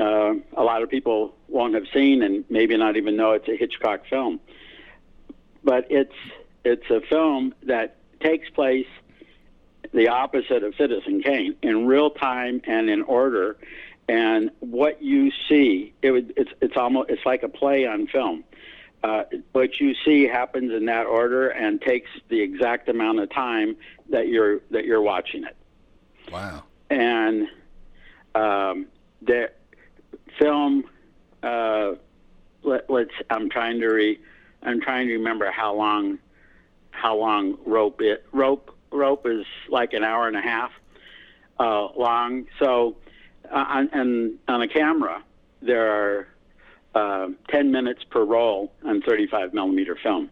uh, 0.00 0.34
a 0.56 0.62
lot 0.62 0.82
of 0.82 0.88
people 0.88 1.34
won't 1.48 1.74
have 1.74 1.84
seen 1.92 2.22
and 2.22 2.44
maybe 2.48 2.76
not 2.76 2.96
even 2.96 3.16
know 3.16 3.32
it's 3.32 3.48
a 3.48 3.56
Hitchcock 3.56 4.06
film. 4.08 4.40
But 5.62 5.86
it's 5.90 6.14
it's 6.64 6.88
a 6.90 7.00
film 7.08 7.54
that 7.64 7.96
takes 8.20 8.48
place 8.50 8.86
the 9.92 10.08
opposite 10.08 10.62
of 10.62 10.74
Citizen 10.76 11.22
Kane 11.22 11.56
in 11.62 11.86
real 11.86 12.10
time 12.10 12.60
and 12.66 12.88
in 12.88 13.02
order, 13.02 13.56
and 14.08 14.50
what 14.60 15.02
you 15.02 15.30
see, 15.48 15.92
it 16.02 16.10
would, 16.10 16.32
it's 16.36 16.50
it's 16.60 16.76
almost 16.76 17.10
it's 17.10 17.24
like 17.24 17.42
a 17.42 17.48
play 17.48 17.86
on 17.86 18.06
film. 18.06 18.44
Uh, 19.04 19.24
what 19.52 19.80
you 19.80 19.94
see 20.04 20.24
happens 20.24 20.72
in 20.72 20.86
that 20.86 21.06
order 21.06 21.48
and 21.48 21.80
takes 21.80 22.08
the 22.28 22.40
exact 22.40 22.88
amount 22.88 23.18
of 23.18 23.30
time 23.30 23.76
that 24.10 24.28
you're 24.28 24.60
that 24.70 24.84
you're 24.84 25.02
watching 25.02 25.44
it. 25.44 25.56
Wow. 26.30 26.64
And 26.90 27.48
um, 28.34 28.86
the 29.20 29.50
film. 30.38 30.84
Uh, 31.42 31.94
let, 32.62 32.88
us 32.88 33.08
I'm 33.28 33.50
trying 33.50 33.80
to 33.80 33.88
re. 33.88 34.20
I'm 34.62 34.80
trying 34.80 35.08
to 35.08 35.14
remember 35.14 35.50
how 35.50 35.74
long. 35.74 36.18
How 36.94 37.16
long 37.16 37.56
rope 37.64 38.02
it 38.02 38.26
rope 38.32 38.76
rope 38.92 39.26
is 39.26 39.44
like 39.68 39.92
an 39.92 40.04
hour 40.04 40.28
and 40.28 40.36
a 40.36 40.42
half 40.42 40.70
uh, 41.58 41.88
long. 41.96 42.46
So, 42.58 42.96
uh, 43.50 43.64
on, 43.68 43.90
and 43.92 44.38
on 44.48 44.62
a 44.62 44.68
camera, 44.68 45.22
there 45.60 45.90
are 45.90 46.28
uh, 46.94 47.28
10 47.48 47.70
minutes 47.70 48.04
per 48.04 48.24
roll 48.24 48.72
on 48.84 49.02
35 49.02 49.54
millimeter 49.54 49.96
film. 50.02 50.30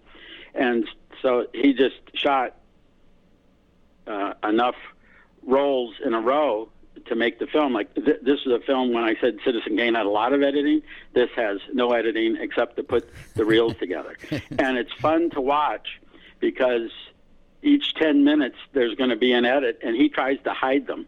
And 0.55 0.87
so 1.23 1.47
he 1.53 1.73
just 1.73 1.97
shot 2.15 2.57
uh, 4.07 4.35
enough 4.43 4.77
rolls 5.43 5.95
in 6.05 6.15
a 6.15 6.21
row 6.21 6.69
to 7.07 7.15
make 7.15 7.39
the 7.39 7.47
film. 7.47 7.73
Like 7.73 7.95
th- 7.95 8.21
this 8.23 8.41
is 8.45 8.53
a 8.53 8.61
film 8.67 8.93
when 8.93 9.05
I 9.05 9.15
said 9.21 9.39
Citizen 9.45 9.77
Kane 9.77 9.95
had 9.95 10.07
a 10.07 10.11
lot 10.11 10.33
of 10.33 10.43
editing. 10.43 10.83
This 11.15 11.31
has 11.37 11.59
no 11.73 11.93
editing 11.93 12.37
except 12.41 12.77
to 12.77 12.83
put 12.83 13.09
the 13.35 13.45
reels 13.45 13.75
together, 13.81 14.17
and 14.31 14.77
it's 14.77 14.93
fun 14.95 15.31
to 15.31 15.41
watch 15.41 16.01
because 16.41 16.91
each 17.63 17.95
10 17.95 18.25
minutes 18.25 18.57
there's 18.73 18.95
going 18.95 19.11
to 19.11 19.17
be 19.17 19.33
an 19.33 19.45
edit, 19.45 19.79
and 19.83 19.97
he 19.97 20.09
tries 20.09 20.39
to 20.45 20.53
hide 20.53 20.87
them. 20.87 21.07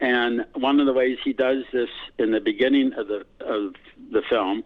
And 0.00 0.44
one 0.54 0.80
of 0.80 0.86
the 0.86 0.92
ways 0.92 1.18
he 1.24 1.32
does 1.32 1.64
this 1.72 1.88
in 2.18 2.30
the 2.30 2.40
beginning 2.40 2.92
of 2.94 3.08
the 3.08 3.24
of 3.40 3.74
the 4.10 4.22
film 4.28 4.62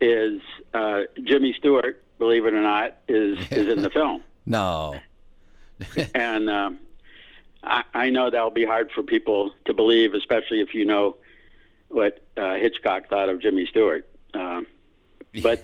is 0.00 0.40
uh, 0.72 1.02
Jimmy 1.22 1.54
Stewart, 1.58 2.02
believe 2.18 2.46
it 2.46 2.54
or 2.54 2.62
not, 2.62 2.96
is 3.08 3.38
is 3.50 3.68
in 3.68 3.82
the 3.82 3.90
film. 3.90 4.22
No. 4.46 4.96
and 6.14 6.48
um, 6.48 6.78
I, 7.62 7.84
I 7.92 8.10
know 8.10 8.30
that'll 8.30 8.50
be 8.50 8.64
hard 8.64 8.90
for 8.92 9.02
people 9.02 9.52
to 9.66 9.74
believe, 9.74 10.14
especially 10.14 10.60
if 10.60 10.74
you 10.74 10.84
know 10.84 11.16
what 11.88 12.22
uh, 12.36 12.54
Hitchcock 12.54 13.08
thought 13.08 13.28
of 13.28 13.40
Jimmy 13.40 13.66
Stewart. 13.66 14.08
Um, 14.32 14.66
but 15.42 15.62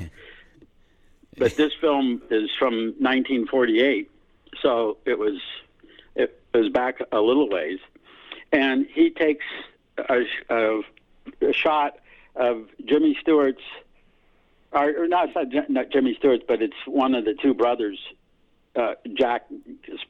but 1.38 1.56
this 1.56 1.73
film 1.80 2.23
is 2.30 2.50
from 2.59 2.94
1948, 2.99 4.10
so 4.62 4.99
it 5.04 5.19
was 5.19 5.40
it 6.16 6.40
was 6.52 6.69
back 6.71 7.00
a 7.12 7.21
little 7.21 7.49
ways, 7.49 7.78
and 8.52 8.87
he 8.92 9.11
takes 9.11 9.45
a, 9.97 10.25
a, 10.49 10.80
a 11.40 11.52
shot 11.52 11.99
of 12.37 12.69
Jimmy 12.85 13.16
Stewart's, 13.21 13.62
or, 14.73 15.04
or 15.04 15.09
not, 15.09 15.30
not 15.69 15.90
Jimmy 15.90 16.14
Stewart's, 16.19 16.45
but 16.47 16.62
it's 16.62 16.76
one 16.87 17.14
of 17.14 17.25
the 17.25 17.35
two 17.35 17.54
brothers, 17.54 17.99
uh, 18.76 18.95
Jack 19.14 19.47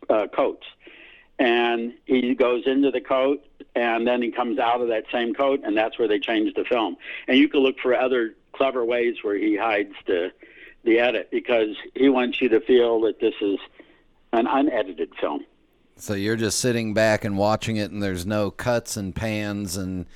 uh, 0.09 0.27
Coates, 0.29 0.67
and 1.39 1.95
he 2.05 2.35
goes 2.35 2.67
into 2.67 2.91
the 2.91 3.01
coat 3.01 3.45
and 3.75 4.07
then 4.07 4.21
he 4.21 4.31
comes 4.31 4.59
out 4.59 4.81
of 4.83 4.89
that 4.89 5.05
same 5.11 5.33
coat 5.33 5.61
and 5.65 5.77
that's 5.77 5.99
where 5.99 6.09
they 6.09 6.19
change 6.19 6.53
the 6.55 6.65
film. 6.65 6.97
And 7.29 7.39
you 7.39 7.49
can 7.49 7.61
look 7.61 7.79
for 7.79 7.95
other 7.95 8.35
clever 8.53 8.85
ways 8.85 9.17
where 9.23 9.37
he 9.37 9.57
hides 9.57 9.95
the 10.07 10.33
the 10.83 10.99
edit 10.99 11.29
because 11.31 11.77
he 11.95 12.09
wants 12.09 12.41
you 12.41 12.49
to 12.49 12.61
feel 12.61 13.03
that 13.03 13.21
this 13.21 13.35
is 13.43 13.59
an 14.33 14.47
unedited 14.47 15.13
film 15.21 15.45
so 15.97 16.15
you're 16.15 16.37
just 16.37 16.59
sitting 16.59 16.95
back 16.95 17.25
and 17.25 17.37
watching 17.37 17.77
it 17.77 17.91
and 17.91 18.03
there's 18.03 18.25
no 18.25 18.51
cuts 18.51 18.97
and 18.97 19.15
pans 19.15 19.77
and 19.77 20.07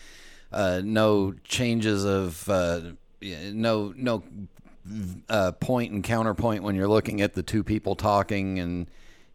uh, 0.53 0.81
no 0.85 1.35
changes 1.45 2.05
of 2.05 2.49
uh, 2.49 2.81
no 3.21 3.93
no 3.97 4.23
uh, 5.29 5.51
point 5.53 5.93
and 5.93 6.05
counterpoint 6.05 6.63
when 6.63 6.75
you're 6.75 6.89
looking 6.89 7.21
at 7.21 7.35
the 7.35 7.43
two 7.43 7.65
people 7.65 7.97
talking 7.97 8.59
and 8.59 8.87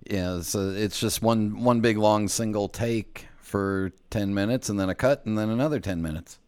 yeah, 0.10 0.42
so 0.42 0.70
it's 0.70 1.00
just 1.00 1.22
one 1.22 1.64
one 1.64 1.82
big 1.82 1.98
long 1.98 2.28
single 2.28 2.68
take 2.68 3.28
for 3.38 3.92
ten 4.10 4.34
minutes, 4.34 4.70
and 4.70 4.80
then 4.80 4.90
a 4.90 4.96
cut, 4.96 5.26
and 5.26 5.38
then 5.38 5.50
another 5.50 5.80
ten 5.80 6.02
minutes. 6.02 6.40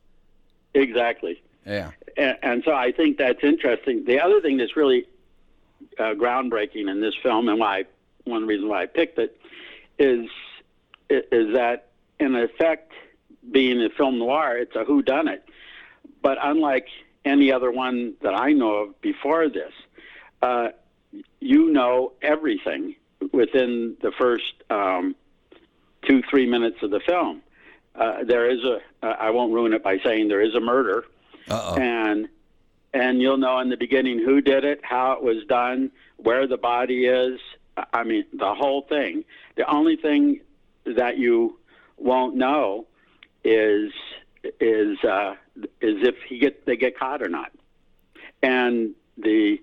Exactly. 0.73 1.41
Yeah. 1.65 1.91
And, 2.17 2.37
and 2.41 2.63
so 2.63 2.73
I 2.73 2.91
think 2.91 3.17
that's 3.17 3.43
interesting. 3.43 4.05
The 4.05 4.19
other 4.19 4.41
thing 4.41 4.57
that's 4.57 4.75
really 4.75 5.05
uh, 5.99 6.13
groundbreaking 6.13 6.89
in 6.89 7.01
this 7.01 7.13
film, 7.21 7.49
and 7.49 7.59
why 7.59 7.85
one 8.25 8.45
reason 8.45 8.67
why 8.67 8.83
I 8.83 8.85
picked 8.85 9.19
it, 9.19 9.39
is 9.99 10.29
is 11.09 11.53
that 11.53 11.89
in 12.19 12.35
effect, 12.35 12.93
being 13.51 13.81
a 13.81 13.89
film 13.89 14.19
noir, 14.19 14.57
it's 14.57 14.75
a 14.75 14.83
who 14.83 15.01
done 15.01 15.27
it. 15.27 15.43
But 16.21 16.37
unlike 16.41 16.87
any 17.25 17.51
other 17.51 17.71
one 17.71 18.13
that 18.21 18.33
I 18.33 18.53
know 18.53 18.73
of 18.75 19.01
before 19.01 19.49
this, 19.49 19.73
uh, 20.41 20.69
you 21.39 21.71
know 21.71 22.13
everything 22.21 22.95
within 23.31 23.97
the 24.01 24.11
first 24.11 24.53
um, 24.69 25.15
two 26.07 26.21
three 26.29 26.47
minutes 26.47 26.77
of 26.81 26.91
the 26.91 26.99
film. 26.99 27.41
Uh, 27.95 28.23
there 28.23 28.49
is 28.49 28.63
a 28.63 28.79
uh, 29.03 29.15
I 29.19 29.31
won't 29.31 29.53
ruin 29.53 29.73
it 29.73 29.83
by 29.83 29.99
saying 29.99 30.27
there 30.29 30.41
is 30.41 30.55
a 30.55 30.59
murder, 30.61 31.05
Uh-oh. 31.49 31.75
and 31.75 32.29
and 32.93 33.21
you'll 33.21 33.37
know 33.37 33.59
in 33.59 33.69
the 33.69 33.77
beginning 33.77 34.19
who 34.19 34.41
did 34.41 34.63
it, 34.63 34.79
how 34.83 35.13
it 35.13 35.23
was 35.23 35.43
done, 35.47 35.91
where 36.17 36.47
the 36.47 36.57
body 36.57 37.05
is. 37.05 37.39
I 37.93 38.03
mean 38.03 38.25
the 38.33 38.53
whole 38.53 38.81
thing. 38.83 39.23
The 39.55 39.69
only 39.69 39.95
thing 39.95 40.41
that 40.85 41.17
you 41.17 41.57
won't 41.97 42.35
know 42.35 42.87
is 43.43 43.91
is 44.59 45.03
uh, 45.03 45.35
is 45.81 46.07
if 46.07 46.15
he 46.27 46.39
get 46.39 46.65
they 46.65 46.75
get 46.75 46.97
caught 46.97 47.21
or 47.21 47.29
not, 47.29 47.51
and 48.41 48.93
the 49.17 49.61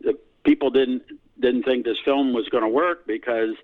the 0.00 0.18
people 0.44 0.70
didn't 0.70 1.02
didn't 1.40 1.64
think 1.64 1.84
this 1.84 1.98
film 2.04 2.32
was 2.32 2.48
going 2.48 2.64
to 2.64 2.68
work 2.68 3.06
because 3.06 3.54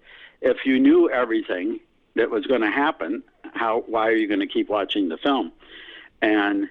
if 0.40 0.58
you 0.64 0.78
knew 0.78 1.10
everything 1.10 1.80
that 2.14 2.30
was 2.30 2.46
going 2.46 2.60
to 2.60 2.70
happen, 2.70 3.22
how 3.52 3.84
why 3.86 4.08
are 4.08 4.16
you 4.16 4.28
going 4.28 4.40
to 4.40 4.46
keep 4.46 4.68
watching 4.68 5.08
the 5.08 5.16
film? 5.16 5.52
And 6.22 6.68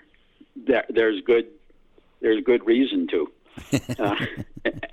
there, 0.56 0.86
there's 0.90 1.22
good 1.22 1.48
there's 2.22 2.44
good 2.44 2.66
reason 2.66 3.08
to. 3.08 3.32
uh, 4.00 4.26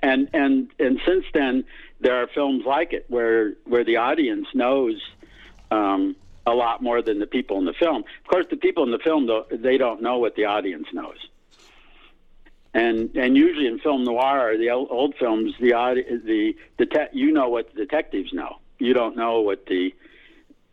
and 0.01 0.29
and 0.33 0.69
and 0.79 0.99
since 1.05 1.25
then, 1.33 1.63
there 1.99 2.21
are 2.21 2.27
films 2.27 2.65
like 2.65 2.93
it 2.93 3.05
where 3.07 3.53
where 3.65 3.83
the 3.83 3.97
audience 3.97 4.47
knows 4.53 5.01
um, 5.69 6.15
a 6.45 6.53
lot 6.53 6.81
more 6.81 7.01
than 7.01 7.19
the 7.19 7.27
people 7.27 7.57
in 7.57 7.65
the 7.65 7.73
film. 7.73 8.03
Of 8.23 8.27
course, 8.27 8.45
the 8.49 8.57
people 8.57 8.83
in 8.83 8.91
the 8.91 8.99
film 8.99 9.29
they 9.51 9.77
don't 9.77 10.01
know 10.01 10.17
what 10.17 10.35
the 10.35 10.45
audience 10.45 10.87
knows 10.93 11.17
and 12.73 13.15
and 13.15 13.35
usually 13.35 13.67
in 13.67 13.79
film 13.79 14.03
noir, 14.03 14.51
or 14.51 14.57
the 14.57 14.69
old, 14.69 14.87
old 14.91 15.15
films, 15.15 15.53
the 15.59 15.71
the 16.25 16.55
the 16.77 17.09
you 17.11 17.31
know 17.31 17.49
what 17.49 17.73
the 17.73 17.81
detectives 17.81 18.31
know. 18.33 18.57
You 18.79 18.93
don't 18.93 19.15
know 19.15 19.41
what 19.41 19.65
the 19.65 19.93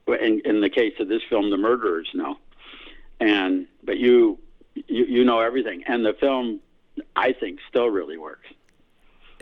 in, 0.06 0.40
in 0.44 0.60
the 0.60 0.70
case 0.70 0.94
of 1.00 1.08
this 1.08 1.22
film, 1.28 1.50
the 1.50 1.56
murderers 1.56 2.08
know, 2.14 2.38
and 3.20 3.66
but 3.82 3.98
you 3.98 4.38
you, 4.74 5.04
you 5.06 5.24
know 5.24 5.40
everything, 5.40 5.82
and 5.86 6.04
the 6.04 6.12
film, 6.12 6.60
I 7.16 7.32
think, 7.32 7.58
still 7.68 7.88
really 7.88 8.16
works. 8.16 8.46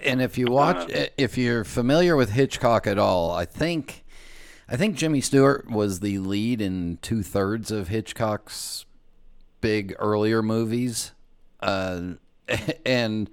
And 0.03 0.21
if 0.21 0.37
you 0.39 0.47
watch, 0.47 0.91
if 1.17 1.39
you're 1.39 1.65
familiar 1.65 2.17
with 2.17 2.31
Hitchcock 2.31 2.87
at 2.87 2.99
all, 2.99 3.31
I 3.31 3.45
think, 3.45 4.05
I 4.69 4.77
think 4.77 4.97
Jimmy 4.97 5.21
Stewart 5.21 5.71
was 5.71 6.01
the 6.01 6.19
lead 6.19 6.61
in 6.61 6.99
two 7.03 7.23
thirds 7.23 7.71
of 7.71 7.89
Hitchcock's 7.89 8.85
big 9.61 9.95
earlier 9.99 10.43
movies. 10.43 11.13
Uh, 11.61 12.15
and 12.87 13.31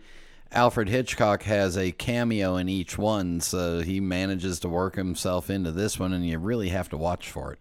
Alfred 0.51 0.87
Hitchcock 0.87 1.43
has 1.43 1.77
a 1.77 1.91
cameo 1.91 2.57
in 2.57 2.69
each 2.69 2.97
one, 2.97 3.41
so 3.41 3.81
he 3.81 3.99
manages 3.99 4.59
to 4.59 4.69
work 4.69 4.95
himself 4.95 5.49
into 5.49 5.71
this 5.71 5.99
one, 5.99 6.13
and 6.13 6.25
you 6.25 6.37
really 6.37 6.69
have 6.69 6.89
to 6.89 6.97
watch 6.97 7.29
for 7.29 7.53
it. 7.53 7.59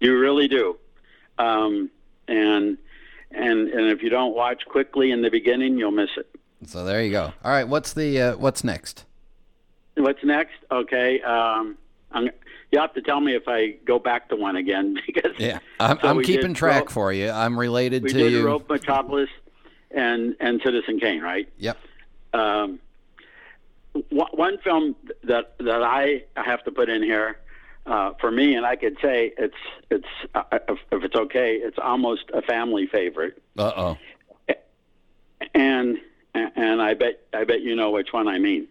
You 0.00 0.18
really 0.18 0.48
do, 0.48 0.76
um, 1.38 1.90
and 2.26 2.78
and 3.30 3.68
and 3.68 3.90
if 3.90 4.02
you 4.02 4.10
don't 4.10 4.34
watch 4.34 4.64
quickly 4.66 5.10
in 5.10 5.22
the 5.22 5.30
beginning, 5.30 5.78
you'll 5.78 5.90
miss 5.90 6.10
it. 6.16 6.33
So 6.66 6.84
there 6.84 7.02
you 7.02 7.10
go. 7.10 7.32
All 7.44 7.50
right, 7.50 7.66
what's 7.66 7.92
the 7.92 8.20
uh, 8.20 8.36
what's 8.36 8.64
next? 8.64 9.04
What's 9.96 10.22
next? 10.24 10.56
Okay, 10.70 11.20
um, 11.22 11.76
I'm, 12.12 12.30
you 12.72 12.80
have 12.80 12.94
to 12.94 13.02
tell 13.02 13.20
me 13.20 13.34
if 13.34 13.44
I 13.46 13.76
go 13.84 13.98
back 13.98 14.28
to 14.30 14.36
one 14.36 14.56
again 14.56 14.98
because 15.06 15.32
yeah, 15.38 15.58
I'm, 15.78 15.98
so 16.00 16.08
I'm 16.08 16.22
keeping 16.22 16.54
track 16.54 16.90
for 16.90 17.12
you. 17.12 17.30
I'm 17.30 17.58
related 17.58 18.02
we 18.02 18.10
to 18.10 18.18
did 18.18 18.32
you. 18.32 18.46
Rope 18.46 18.68
Metropolis 18.68 19.30
and 19.90 20.36
and 20.40 20.60
Citizen 20.64 20.98
Kane, 20.98 21.22
right? 21.22 21.48
Yep. 21.58 21.78
Um, 22.32 22.80
one 24.10 24.58
film 24.58 24.96
that 25.22 25.56
that 25.58 25.82
I 25.82 26.24
have 26.36 26.64
to 26.64 26.72
put 26.72 26.88
in 26.88 27.02
here 27.02 27.38
uh, 27.86 28.12
for 28.20 28.30
me, 28.30 28.54
and 28.54 28.66
I 28.66 28.76
could 28.76 28.96
say 29.00 29.32
it's 29.38 29.54
it's 29.90 30.08
uh, 30.34 30.42
if, 30.68 30.78
if, 30.90 31.04
it's 31.04 31.14
okay, 31.14 31.56
it's 31.56 31.78
almost 31.80 32.24
a 32.32 32.42
family 32.42 32.86
favorite. 32.86 33.42
Uh 33.56 33.72
oh. 33.76 34.56
And 35.54 35.98
and 36.34 36.82
I 36.82 36.94
bet 36.94 37.20
I 37.32 37.44
bet 37.44 37.62
you 37.62 37.76
know 37.76 37.90
which 37.90 38.12
one 38.12 38.28
I 38.28 38.38
mean. 38.38 38.68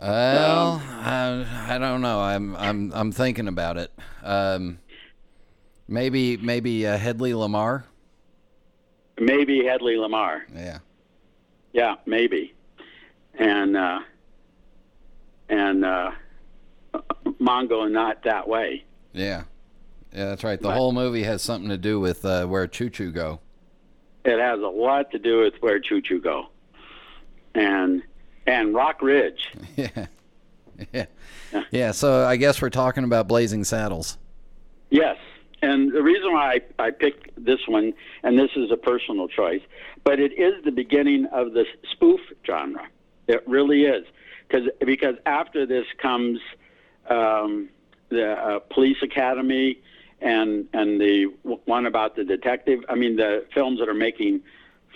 Well, 0.00 0.72
um, 0.72 0.82
I, 1.00 1.74
I 1.76 1.78
don't 1.78 2.00
know. 2.00 2.20
I'm 2.20 2.56
I'm 2.56 2.92
I'm 2.92 3.12
thinking 3.12 3.48
about 3.48 3.76
it. 3.76 3.92
Um, 4.22 4.78
Maybe 5.88 6.36
maybe 6.38 6.86
uh, 6.86 6.96
Hedley 6.96 7.32
Lamarr. 7.32 7.82
Maybe 9.20 9.62
Hedley 9.64 9.96
Lamarr. 9.96 10.42
Yeah. 10.54 10.78
Yeah, 11.72 11.96
maybe. 12.06 12.54
And 13.38 13.76
uh, 13.76 14.00
and 15.50 15.84
uh, 15.84 16.12
Mongo 17.40 17.90
not 17.90 18.22
that 18.22 18.48
way. 18.48 18.84
Yeah. 19.12 19.42
Yeah, 20.14 20.26
that's 20.26 20.44
right. 20.44 20.58
The 20.58 20.68
But- 20.68 20.76
whole 20.76 20.92
movie 20.92 21.24
has 21.24 21.42
something 21.42 21.68
to 21.68 21.76
do 21.78 22.00
with 22.00 22.24
uh, 22.24 22.46
where 22.46 22.66
Choo 22.66 22.88
Choo 22.88 23.10
go. 23.12 23.40
It 24.24 24.38
has 24.38 24.60
a 24.60 24.68
lot 24.68 25.10
to 25.10 25.18
do 25.18 25.40
with 25.40 25.54
where 25.60 25.78
Choo 25.80 26.00
Choo 26.00 26.20
go, 26.20 26.46
and 27.54 28.02
and 28.46 28.74
Rock 28.74 29.02
Ridge. 29.02 29.52
yeah. 29.76 30.06
Yeah. 30.92 31.06
Yeah. 31.70 31.90
So 31.92 32.24
I 32.24 32.36
guess 32.36 32.60
we're 32.60 32.70
talking 32.70 33.04
about 33.04 33.28
Blazing 33.28 33.64
Saddles. 33.64 34.18
Yes, 34.90 35.16
and 35.62 35.92
the 35.92 36.02
reason 36.02 36.32
why 36.32 36.60
I, 36.78 36.86
I 36.86 36.90
picked 36.90 37.42
this 37.42 37.60
one, 37.66 37.94
and 38.22 38.38
this 38.38 38.50
is 38.56 38.70
a 38.70 38.76
personal 38.76 39.28
choice, 39.28 39.62
but 40.04 40.20
it 40.20 40.32
is 40.38 40.62
the 40.64 40.72
beginning 40.72 41.26
of 41.26 41.52
the 41.52 41.64
spoof 41.90 42.20
genre. 42.46 42.86
It 43.28 43.46
really 43.46 43.84
is, 43.84 44.04
because 44.48 44.68
because 44.80 45.16
after 45.24 45.64
this 45.64 45.86
comes 45.98 46.40
um, 47.08 47.68
the 48.08 48.32
uh, 48.32 48.58
Police 48.58 48.98
Academy 49.02 49.78
and 50.20 50.66
and 50.72 51.00
the 51.00 51.32
one 51.64 51.86
about 51.86 52.16
the 52.16 52.24
detective. 52.24 52.84
I 52.88 52.94
mean, 52.94 53.16
the 53.16 53.44
films 53.54 53.80
that 53.80 53.88
are 53.88 53.94
making 53.94 54.42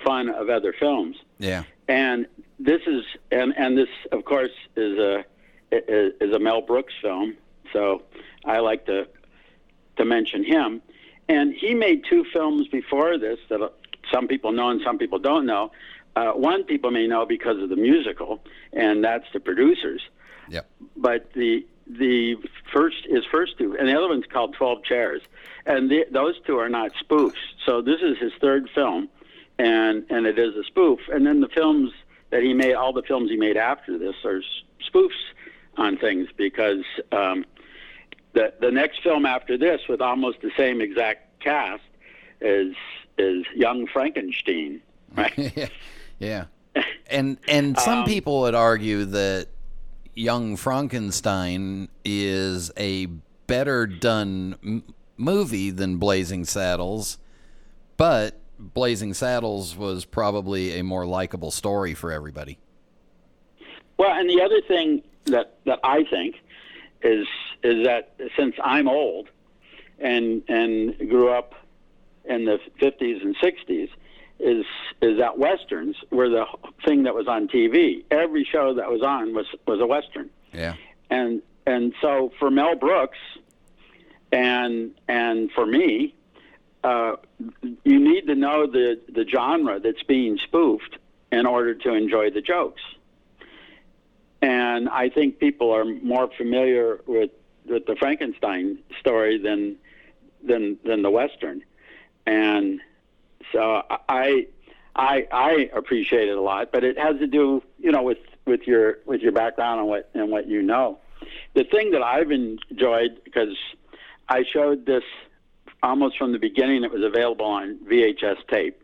fun 0.04 0.28
of 0.28 0.48
other 0.48 0.74
films. 0.78 1.16
Yeah. 1.38 1.64
And 1.88 2.26
this 2.58 2.82
is 2.86 3.02
and 3.30 3.56
and 3.56 3.76
this 3.76 3.88
of 4.12 4.24
course 4.24 4.50
is 4.76 4.98
a 4.98 5.24
is, 5.72 6.12
is 6.20 6.34
a 6.34 6.38
Mel 6.38 6.60
Brooks 6.60 6.94
film. 7.00 7.36
So 7.72 8.02
I 8.44 8.60
like 8.60 8.86
to 8.86 9.08
to 9.96 10.04
mention 10.04 10.44
him. 10.44 10.82
And 11.28 11.52
he 11.54 11.74
made 11.74 12.04
two 12.08 12.24
films 12.32 12.68
before 12.68 13.18
this 13.18 13.38
that 13.48 13.60
uh, 13.60 13.70
some 14.12 14.28
people 14.28 14.52
know 14.52 14.70
and 14.70 14.80
some 14.82 14.98
people 14.98 15.18
don't 15.18 15.46
know. 15.46 15.72
Uh, 16.14 16.32
one 16.32 16.64
people 16.64 16.90
may 16.90 17.06
know 17.06 17.26
because 17.26 17.60
of 17.62 17.68
the 17.68 17.76
musical, 17.76 18.40
and 18.72 19.04
that's 19.04 19.26
the 19.32 19.40
producers. 19.40 20.02
Yep. 20.48 20.70
But 20.96 21.32
the 21.34 21.66
the 21.86 22.36
first 22.72 23.06
his 23.08 23.24
first 23.30 23.58
two, 23.58 23.76
and 23.76 23.88
the 23.88 23.96
other 23.96 24.08
one's 24.08 24.24
called 24.26 24.54
Twelve 24.54 24.82
Chairs, 24.84 25.20
and 25.66 25.90
the, 25.90 26.06
those 26.10 26.34
two 26.46 26.58
are 26.58 26.68
not 26.68 26.92
spoofs. 26.94 27.34
So 27.66 27.82
this 27.82 28.00
is 28.00 28.16
his 28.18 28.32
third 28.40 28.70
film, 28.74 29.08
and 29.58 30.06
and 30.08 30.26
it 30.26 30.38
is 30.38 30.54
a 30.56 30.64
spoof. 30.64 31.00
And 31.12 31.26
then 31.26 31.40
the 31.40 31.48
films 31.48 31.92
that 32.36 32.42
he 32.44 32.52
made, 32.52 32.74
all 32.74 32.92
the 32.92 33.02
films 33.02 33.30
he 33.30 33.36
made 33.38 33.56
after 33.56 33.96
this, 33.96 34.14
are 34.24 34.42
spoofs 34.92 35.10
on 35.78 35.96
things 35.96 36.28
because 36.36 36.84
um, 37.12 37.46
the 38.34 38.52
the 38.60 38.70
next 38.70 39.02
film 39.02 39.24
after 39.24 39.56
this, 39.56 39.80
with 39.88 40.02
almost 40.02 40.42
the 40.42 40.50
same 40.56 40.82
exact 40.82 41.40
cast, 41.40 41.82
is 42.42 42.74
is 43.16 43.44
Young 43.54 43.86
Frankenstein. 43.86 44.82
Right? 45.16 45.70
yeah. 46.18 46.44
And 47.08 47.38
and 47.48 47.78
some 47.78 48.00
Um, 48.00 48.04
people 48.04 48.40
would 48.42 48.54
argue 48.54 49.06
that 49.06 49.46
Young 50.12 50.56
Frankenstein 50.56 51.88
is 52.04 52.70
a 52.76 53.06
better 53.46 53.86
done 53.86 54.56
m- 54.62 54.82
movie 55.16 55.70
than 55.70 55.96
Blazing 55.96 56.44
Saddles, 56.44 57.16
but 57.96 58.34
Blazing 58.58 59.14
Saddles 59.14 59.76
was 59.76 60.04
probably 60.04 60.78
a 60.78 60.84
more 60.84 61.06
likable 61.06 61.50
story 61.50 61.94
for 61.94 62.12
everybody. 62.12 62.58
Well, 63.98 64.12
and 64.12 64.28
the 64.28 64.42
other 64.42 64.60
thing 64.66 65.02
that 65.26 65.58
that 65.64 65.80
I 65.84 66.04
think 66.04 66.36
is 67.02 67.26
is 67.62 67.84
that 67.86 68.14
since 68.36 68.54
I'm 68.62 68.88
old 68.88 69.28
and 69.98 70.42
and 70.48 70.96
grew 71.08 71.30
up 71.30 71.54
in 72.24 72.44
the 72.44 72.58
50s 72.80 73.22
and 73.22 73.36
60s 73.36 73.88
is 74.38 74.64
is 75.00 75.18
that 75.18 75.38
westerns 75.38 75.96
were 76.10 76.28
the 76.28 76.44
thing 76.84 77.04
that 77.04 77.14
was 77.14 77.28
on 77.28 77.48
TV. 77.48 78.04
Every 78.10 78.44
show 78.44 78.74
that 78.74 78.90
was 78.90 79.02
on 79.02 79.34
was 79.34 79.46
was 79.66 79.80
a 79.80 79.86
western. 79.86 80.30
Yeah. 80.52 80.74
And 81.10 81.42
and 81.66 81.94
so 82.00 82.32
for 82.38 82.50
Mel 82.50 82.74
Brooks 82.74 83.18
and 84.32 84.92
and 85.08 85.50
for 85.52 85.66
me 85.66 86.14
uh, 86.86 87.16
you 87.84 87.98
need 87.98 88.26
to 88.26 88.34
know 88.34 88.66
the 88.66 89.00
the 89.08 89.26
genre 89.26 89.80
that's 89.80 90.02
being 90.04 90.38
spoofed 90.38 90.98
in 91.32 91.46
order 91.46 91.74
to 91.74 91.92
enjoy 91.92 92.30
the 92.30 92.40
jokes 92.40 92.82
and 94.42 94.88
I 94.88 95.08
think 95.08 95.38
people 95.38 95.72
are 95.72 95.84
more 95.84 96.28
familiar 96.36 97.00
with 97.06 97.30
with 97.64 97.86
the 97.86 97.96
Frankenstein 97.96 98.78
story 99.00 99.38
than 99.38 99.76
than 100.42 100.78
than 100.84 101.02
the 101.02 101.10
Western, 101.10 101.62
and 102.26 102.80
so 103.52 103.82
I 104.08 104.46
I 104.94 105.26
I 105.32 105.70
appreciate 105.74 106.28
it 106.28 106.36
a 106.36 106.40
lot. 106.40 106.70
But 106.72 106.84
it 106.84 106.98
has 106.98 107.18
to 107.18 107.26
do, 107.26 107.62
you 107.78 107.90
know, 107.90 108.02
with 108.02 108.18
with 108.44 108.66
your 108.66 108.98
with 109.06 109.20
your 109.20 109.32
background 109.32 109.80
and 109.80 109.88
what 109.88 110.10
and 110.14 110.30
what 110.30 110.46
you 110.46 110.62
know. 110.62 110.98
The 111.54 111.64
thing 111.64 111.90
that 111.92 112.02
I've 112.02 112.30
enjoyed 112.30 113.20
because 113.24 113.56
I 114.28 114.44
showed 114.44 114.86
this 114.86 115.04
almost 115.82 116.18
from 116.18 116.32
the 116.32 116.38
beginning. 116.38 116.84
It 116.84 116.92
was 116.92 117.02
available 117.02 117.46
on 117.46 117.78
VHS 117.90 118.46
tape 118.48 118.82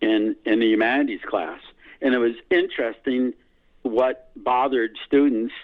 in 0.00 0.36
in 0.44 0.60
the 0.60 0.66
humanities 0.66 1.20
class, 1.26 1.60
and 2.00 2.14
it 2.14 2.18
was 2.18 2.34
interesting 2.50 3.32
what 3.82 4.30
bothered 4.36 4.96
students 5.06 5.54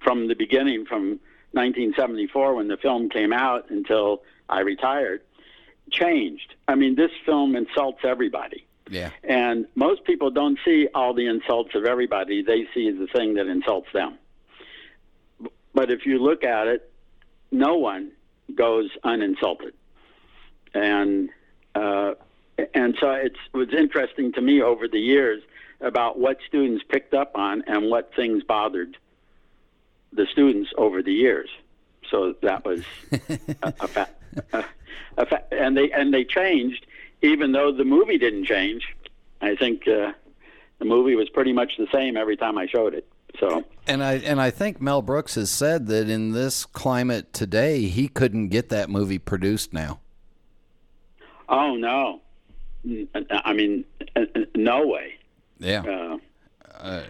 from 0.00 0.28
the 0.28 0.34
beginning, 0.34 0.86
from 0.86 1.20
1974 1.52 2.54
when 2.54 2.68
the 2.68 2.76
film 2.76 3.08
came 3.08 3.32
out 3.32 3.70
until 3.70 4.22
I 4.48 4.60
retired, 4.60 5.22
changed. 5.90 6.54
I 6.66 6.74
mean, 6.74 6.94
this 6.94 7.10
film 7.24 7.56
insults 7.56 8.00
everybody. 8.04 8.64
Yeah. 8.90 9.10
And 9.24 9.66
most 9.74 10.04
people 10.04 10.30
don't 10.30 10.58
see 10.64 10.88
all 10.94 11.14
the 11.14 11.26
insults 11.26 11.74
of 11.74 11.84
everybody, 11.84 12.42
they 12.42 12.66
see 12.74 12.90
the 12.90 13.06
thing 13.06 13.34
that 13.34 13.46
insults 13.46 13.88
them. 13.92 14.18
But 15.74 15.90
if 15.90 16.06
you 16.06 16.18
look 16.22 16.44
at 16.44 16.66
it, 16.66 16.90
no 17.50 17.76
one 17.76 18.12
goes 18.54 18.90
uninsulted. 19.04 19.74
And 20.74 21.30
uh, 21.74 22.14
and 22.74 22.96
so 23.00 23.12
it 23.12 23.36
was 23.52 23.68
interesting 23.72 24.32
to 24.32 24.40
me 24.40 24.62
over 24.62 24.88
the 24.88 25.00
years 25.00 25.42
about 25.80 26.18
what 26.18 26.38
students 26.46 26.84
picked 26.88 27.14
up 27.14 27.32
on 27.36 27.62
and 27.66 27.88
what 27.90 28.12
things 28.14 28.42
bothered 28.42 28.96
the 30.12 30.26
students 30.26 30.70
over 30.76 31.02
the 31.02 31.12
years. 31.12 31.48
So 32.10 32.34
that 32.42 32.64
was 32.64 32.82
a, 33.12 33.38
a, 33.62 34.64
a 35.18 35.26
fa- 35.26 35.44
and 35.52 35.76
they 35.76 35.90
and 35.92 36.12
they 36.12 36.24
changed, 36.24 36.86
even 37.22 37.52
though 37.52 37.70
the 37.72 37.84
movie 37.84 38.18
didn't 38.18 38.44
change. 38.44 38.94
I 39.40 39.54
think 39.54 39.86
uh, 39.86 40.12
the 40.78 40.84
movie 40.84 41.14
was 41.14 41.28
pretty 41.28 41.52
much 41.52 41.76
the 41.76 41.86
same 41.92 42.16
every 42.16 42.36
time 42.36 42.58
I 42.58 42.66
showed 42.66 42.94
it. 42.94 43.06
So 43.40 43.64
And 43.86 44.02
I 44.02 44.14
and 44.14 44.40
I 44.40 44.50
think 44.50 44.80
Mel 44.80 45.02
Brooks 45.02 45.34
has 45.36 45.50
said 45.50 45.86
that 45.86 46.08
in 46.08 46.32
this 46.32 46.64
climate 46.66 47.32
today, 47.32 47.82
he 47.82 48.08
couldn't 48.08 48.48
get 48.48 48.68
that 48.70 48.90
movie 48.90 49.18
produced 49.18 49.72
now. 49.72 50.00
oh 51.48 51.74
no, 51.76 52.20
I 53.30 53.52
mean 53.52 53.84
uh, 54.16 54.20
uh, 54.34 54.40
no 54.54 54.86
way. 54.86 55.14
Yeah. 55.58 55.82
Uh, 55.82 56.18
Uh, 56.80 57.02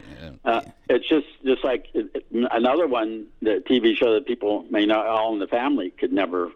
Uh, 0.45 0.61
it's 0.89 1.07
just 1.09 1.27
just 1.45 1.63
like 1.63 1.89
another 2.33 2.87
one, 2.87 3.27
the 3.43 3.63
TV 3.69 3.95
show 3.95 4.15
that 4.15 4.27
people 4.27 4.65
may 4.71 4.87
not 4.87 5.07
All 5.07 5.33
in 5.35 5.39
the 5.41 5.47
Family, 5.47 5.91
could 5.91 6.13
never 6.13 6.51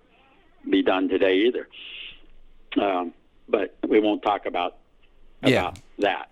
be 0.71 0.83
done 0.83 1.09
today 1.09 1.37
either. 1.47 1.69
Um, 2.81 3.13
but 3.49 3.77
we 3.87 4.01
won't 4.01 4.23
talk 4.23 4.47
about 4.47 4.77
Yeah. 5.47 5.49
about 5.69 5.79
that. 5.99 6.32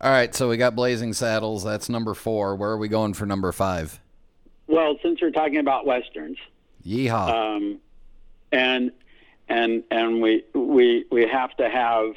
All 0.00 0.10
right, 0.10 0.34
so 0.34 0.48
we 0.48 0.56
got 0.56 0.74
Blazing 0.74 1.12
Saddles. 1.12 1.64
That's 1.64 1.88
number 1.88 2.14
four. 2.14 2.54
Where 2.56 2.70
are 2.70 2.78
we 2.78 2.88
going 2.88 3.14
for 3.14 3.26
number 3.26 3.50
five? 3.52 4.00
Well, 4.66 4.96
since 5.02 5.20
we're 5.22 5.30
talking 5.30 5.58
about 5.58 5.86
westerns, 5.86 6.38
Yeehaw. 6.86 7.28
um, 7.56 7.80
and 8.52 8.92
and 9.48 9.84
and 9.90 10.20
we 10.20 10.44
we 10.54 11.06
we 11.10 11.26
have 11.26 11.56
to 11.56 11.70
have 11.70 12.14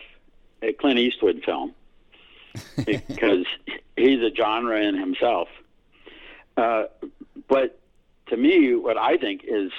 a 0.62 0.74
Clint 0.74 1.00
Eastwood 1.00 1.44
film 1.46 1.74
because 2.86 3.46
he's 3.96 4.22
a 4.22 4.34
genre 4.36 4.82
in 4.82 4.98
himself. 4.98 5.48
Uh, 6.58 6.86
but 7.48 7.80
to 8.28 8.38
me, 8.38 8.76
what 8.76 8.98
I 8.98 9.18
think 9.18 9.44
is 9.48 9.72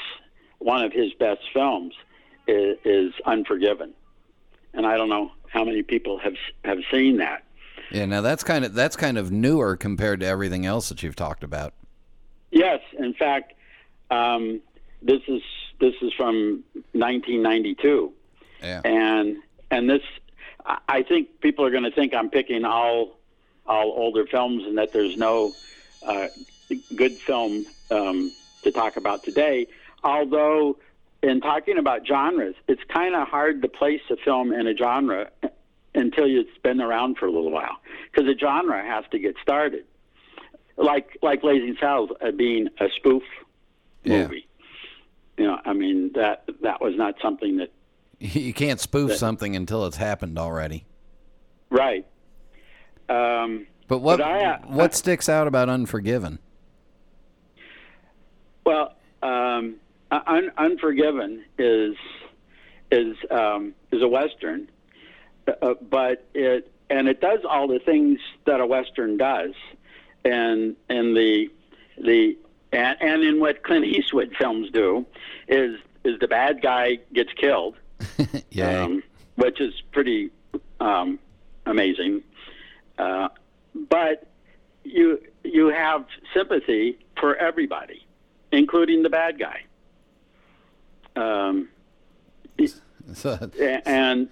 one 0.59 0.83
of 0.83 0.93
his 0.93 1.13
best 1.15 1.43
films 1.53 1.95
is, 2.47 2.79
is 2.85 3.13
Unforgiven, 3.27 3.93
and 4.73 4.87
I 4.87 4.97
don't 4.97 5.09
know 5.09 5.33
how 5.49 5.65
many 5.65 5.83
people 5.83 6.19
have 6.19 6.37
have 6.65 6.79
seen 6.91 7.19
that. 7.19 7.45
Yeah. 7.91 8.07
Now 8.07 8.21
that's 8.21 8.45
kind 8.45 8.65
of 8.65 8.75
that's 8.75 8.97
kind 8.97 9.19
of 9.19 9.31
newer 9.31 9.77
compared 9.77 10.21
to 10.21 10.27
everything 10.27 10.67
else 10.67 10.89
that 10.89 11.03
you've 11.03 11.17
talked 11.17 11.45
about. 11.45 11.75
Yes, 12.51 12.81
in 12.99 13.15
fact, 13.15 13.55
um, 14.11 14.61
this 15.03 15.21
is 15.29 15.43
this 15.81 15.95
is 16.03 16.13
from 16.15 16.65
1992. 16.93 18.13
Yeah. 18.63 18.83
and 18.85 19.37
and 19.71 19.89
this 19.89 20.03
I- 20.89 21.03
think 21.03 21.41
people 21.41 21.65
are 21.65 21.71
going 21.71 21.85
to 21.85 21.91
think 21.91 22.13
I'm 22.15 22.29
picking 22.31 22.65
all 22.65 23.19
all 23.67 23.93
older 23.97 24.27
films 24.27 24.65
and 24.67 24.77
that 24.79 24.93
there's 24.93 25.17
no 25.17 25.53
uh, 26.07 26.27
good 26.97 27.13
film 27.13 27.65
um, 27.91 28.31
to 28.63 28.71
talk 28.71 28.97
about 28.97 29.23
today. 29.23 29.67
Although 30.03 30.79
in 31.23 31.41
talking 31.41 31.79
about 31.79 32.07
genres, 32.07 32.55
it's 32.69 32.83
kind 32.85 33.15
of 33.15 33.29
hard 33.29 33.63
to 33.63 33.69
place 33.69 34.01
a 34.11 34.17
film 34.17 34.53
in 34.53 34.67
a 34.67 34.77
genre 34.77 35.31
until 35.95 36.25
it's 36.27 36.57
been 36.63 36.81
around 36.81 37.19
for 37.19 37.27
a 37.27 37.31
little 37.33 37.51
while 37.51 37.79
because 38.13 38.27
the 38.27 38.39
genre 38.39 38.83
has 38.85 39.05
to 39.11 39.19
get 39.19 39.35
started. 39.43 39.85
Like 40.77 41.19
like 41.23 41.43
Blazing 41.43 41.77
Saddles 41.81 42.11
uh, 42.25 42.31
being 42.31 42.69
a 42.79 42.87
spoof 42.97 43.23
Yeah. 44.05 44.23
movie. 44.23 44.47
You 45.37 45.47
know, 45.47 45.59
I 45.65 45.73
mean 45.73 46.13
that 46.15 46.45
that 46.63 46.81
was 46.81 46.95
not 46.97 47.15
something 47.23 47.57
that 47.59 47.71
You 48.19 48.53
can't 48.55 48.81
spoof 48.81 49.15
something 49.17 49.57
until 49.57 49.85
it's 49.87 49.97
happened 49.97 50.39
already. 50.39 50.85
right. 51.71 52.07
Um, 53.09 53.67
But 53.89 53.99
what 53.99 54.19
But 54.19 54.27
I, 54.27 54.45
uh, 54.45 54.59
what 54.67 54.95
sticks 54.95 55.29
out 55.29 55.49
about 55.49 55.69
Unforgiven? 55.69 56.39
Well, 58.65 58.95
um, 59.23 59.77
Un- 60.13 60.53
Unforgiven 60.57 61.45
is 61.59 61.95
is 62.93 63.17
um, 63.31 63.75
is 63.93 64.03
a 64.03 64.09
western, 64.09 64.69
uh, 65.47 65.75
but 65.89 66.27
it 66.35 66.71
and 66.89 67.09
it 67.09 67.21
does 67.21 67.41
all 67.49 67.69
the 67.69 67.79
things 67.79 68.19
that 68.47 68.61
a 68.61 68.67
western 68.67 69.17
does, 69.17 69.53
and 70.25 70.77
and 70.89 71.17
the 71.17 71.51
the 71.99 72.37
and, 72.73 72.97
and 73.01 73.23
in 73.23 73.41
what 73.41 73.63
Clint 73.63 73.85
Eastwood 73.85 74.35
films 74.39 74.71
do 74.71 75.07
is 75.49 75.79
is 76.05 76.19
the 76.19 76.29
bad 76.29 76.63
guy 76.63 76.99
gets 77.13 77.33
killed, 77.35 77.77
Yay. 78.51 78.63
um, 78.63 79.03
which 79.37 79.61
is 79.61 79.75
pretty 79.93 80.31
um, 80.81 81.19
amazing. 81.67 82.23
Uh, 82.99 83.29
but 83.89 84.27
you 84.85 85.21
you 85.45 85.69
have 85.69 86.07
sympathy 86.35 86.99
for 87.19 87.37
everybody, 87.37 88.07
including 88.53 89.03
the 89.03 89.11
bad 89.11 89.39
guy. 89.39 89.63
Um, 91.17 91.69
and 93.87 94.29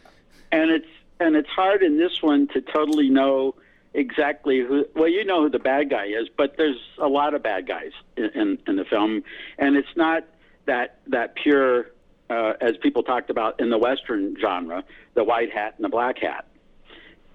and 0.52 0.70
it's 0.70 0.88
and 1.20 1.36
it's 1.36 1.48
hard 1.48 1.82
in 1.82 1.98
this 1.98 2.22
one 2.22 2.48
to 2.48 2.60
totally 2.60 3.10
know 3.10 3.54
exactly 3.94 4.60
who. 4.60 4.86
Well, 4.94 5.08
you 5.08 5.24
know 5.24 5.42
who 5.42 5.50
the 5.50 5.58
bad 5.58 5.90
guy 5.90 6.06
is, 6.06 6.28
but 6.36 6.56
there's 6.56 6.80
a 6.98 7.08
lot 7.08 7.34
of 7.34 7.42
bad 7.42 7.66
guys 7.66 7.92
in 8.16 8.30
in, 8.34 8.58
in 8.66 8.76
the 8.76 8.84
film, 8.84 9.22
and 9.58 9.76
it's 9.76 9.96
not 9.96 10.24
that 10.66 11.00
that 11.08 11.34
pure 11.34 11.90
uh, 12.30 12.54
as 12.60 12.76
people 12.78 13.02
talked 13.02 13.30
about 13.30 13.60
in 13.60 13.70
the 13.70 13.78
western 13.78 14.36
genre, 14.40 14.84
the 15.14 15.24
white 15.24 15.52
hat 15.52 15.74
and 15.76 15.84
the 15.84 15.88
black 15.88 16.18
hat. 16.18 16.46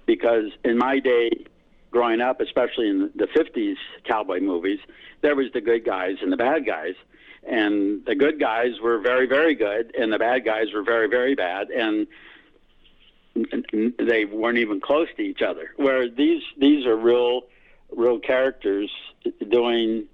Because 0.05 0.51
in 0.63 0.77
my 0.77 0.99
day, 0.99 1.45
growing 1.91 2.21
up, 2.21 2.41
especially 2.41 2.89
in 2.89 3.09
the 3.15 3.27
50s 3.27 3.75
cowboy 4.03 4.39
movies, 4.39 4.79
there 5.21 5.35
was 5.35 5.47
the 5.53 5.61
good 5.61 5.85
guys 5.85 6.17
and 6.21 6.31
the 6.31 6.37
bad 6.37 6.65
guys. 6.65 6.95
And 7.45 8.05
the 8.05 8.15
good 8.15 8.39
guys 8.39 8.79
were 8.81 8.99
very, 8.99 9.27
very 9.27 9.53
good, 9.53 9.93
and 9.97 10.13
the 10.13 10.19
bad 10.19 10.45
guys 10.45 10.67
were 10.73 10.83
very, 10.83 11.09
very 11.09 11.35
bad. 11.35 11.69
And 11.69 12.07
they 13.35 14.25
weren't 14.25 14.57
even 14.57 14.79
close 14.79 15.07
to 15.17 15.21
each 15.21 15.41
other. 15.41 15.71
Where 15.77 16.09
these 16.09 16.43
these 16.57 16.85
are 16.85 16.95
real, 16.95 17.43
real 17.95 18.19
characters 18.19 18.91
doing 19.49 20.05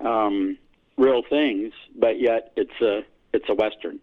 um, 0.00 0.58
real 0.96 1.22
things, 1.28 1.72
but 1.94 2.20
yet 2.20 2.52
it's 2.56 2.80
a 2.80 3.04
it's 3.32 3.48
a 3.48 3.54
western. 3.54 4.00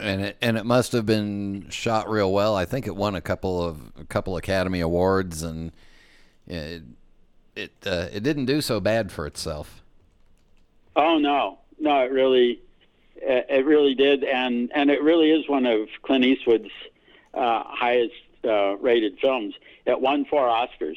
and 0.00 0.20
it 0.22 0.36
and 0.40 0.56
it 0.56 0.64
must 0.64 0.92
have 0.92 1.06
been 1.06 1.68
shot 1.70 2.08
real 2.08 2.32
well. 2.32 2.54
I 2.54 2.64
think 2.64 2.86
it 2.86 2.94
won 2.96 3.14
a 3.14 3.20
couple 3.20 3.62
of 3.62 3.92
a 3.98 4.04
couple 4.04 4.36
Academy 4.36 4.80
Awards, 4.80 5.42
and 5.42 5.72
it 6.46 6.82
it 7.56 7.72
uh, 7.86 8.06
it 8.12 8.22
didn't 8.22 8.46
do 8.46 8.60
so 8.60 8.80
bad 8.80 9.10
for 9.10 9.26
itself. 9.26 9.82
Oh 10.96 11.18
no, 11.18 11.58
no, 11.78 12.00
it 12.04 12.12
really, 12.12 12.60
it 13.16 13.46
it 13.48 13.66
really 13.66 13.94
did, 13.94 14.24
and 14.24 14.70
and 14.74 14.90
it 14.90 15.02
really 15.02 15.30
is 15.30 15.48
one 15.48 15.66
of 15.66 15.88
Clint 16.02 16.24
Eastwood's 16.24 16.70
uh, 17.38 17.62
highest 17.66 18.14
uh, 18.44 18.76
rated 18.76 19.18
films. 19.20 19.54
It 19.86 20.00
won 20.00 20.24
four 20.26 20.46
Oscars, 20.46 20.96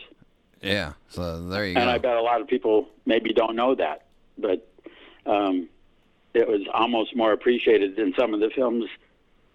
Yeah, 0.61 0.93
so 1.09 1.41
there 1.47 1.65
you 1.65 1.75
go. 1.75 1.81
and 1.81 1.89
I 1.89 1.97
bet 1.97 2.17
a 2.17 2.21
lot 2.21 2.41
of 2.41 2.47
people 2.47 2.89
maybe 3.05 3.33
don't 3.33 3.55
know 3.55 3.75
that, 3.75 4.05
but 4.37 4.67
um, 5.25 5.69
it 6.33 6.47
was 6.47 6.61
almost 6.73 7.15
more 7.15 7.31
appreciated 7.31 7.95
than 7.95 8.13
some 8.17 8.33
of 8.33 8.39
the 8.39 8.49
films, 8.55 8.85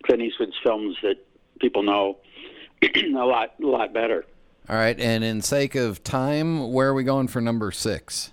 Clint 0.05 0.23
Eastwood's 0.23 0.57
films 0.63 0.97
that 1.03 1.17
people 1.61 1.83
know 1.83 2.19
a 2.83 3.09
lot, 3.11 3.55
a 3.63 3.67
lot 3.67 3.93
better. 3.93 4.25
All 4.69 4.77
right, 4.77 4.99
and 4.99 5.23
in 5.23 5.43
sake 5.43 5.75
of 5.75 6.03
time, 6.03 6.73
where 6.73 6.89
are 6.89 6.95
we 6.95 7.05
going 7.05 7.29
for 7.29 7.41
number 7.41 7.71
six? 7.71 8.33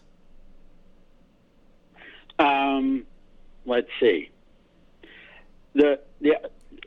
Um, 2.40 3.06
let's 3.66 3.90
see. 4.00 4.30
The 5.76 6.00
the 6.22 6.36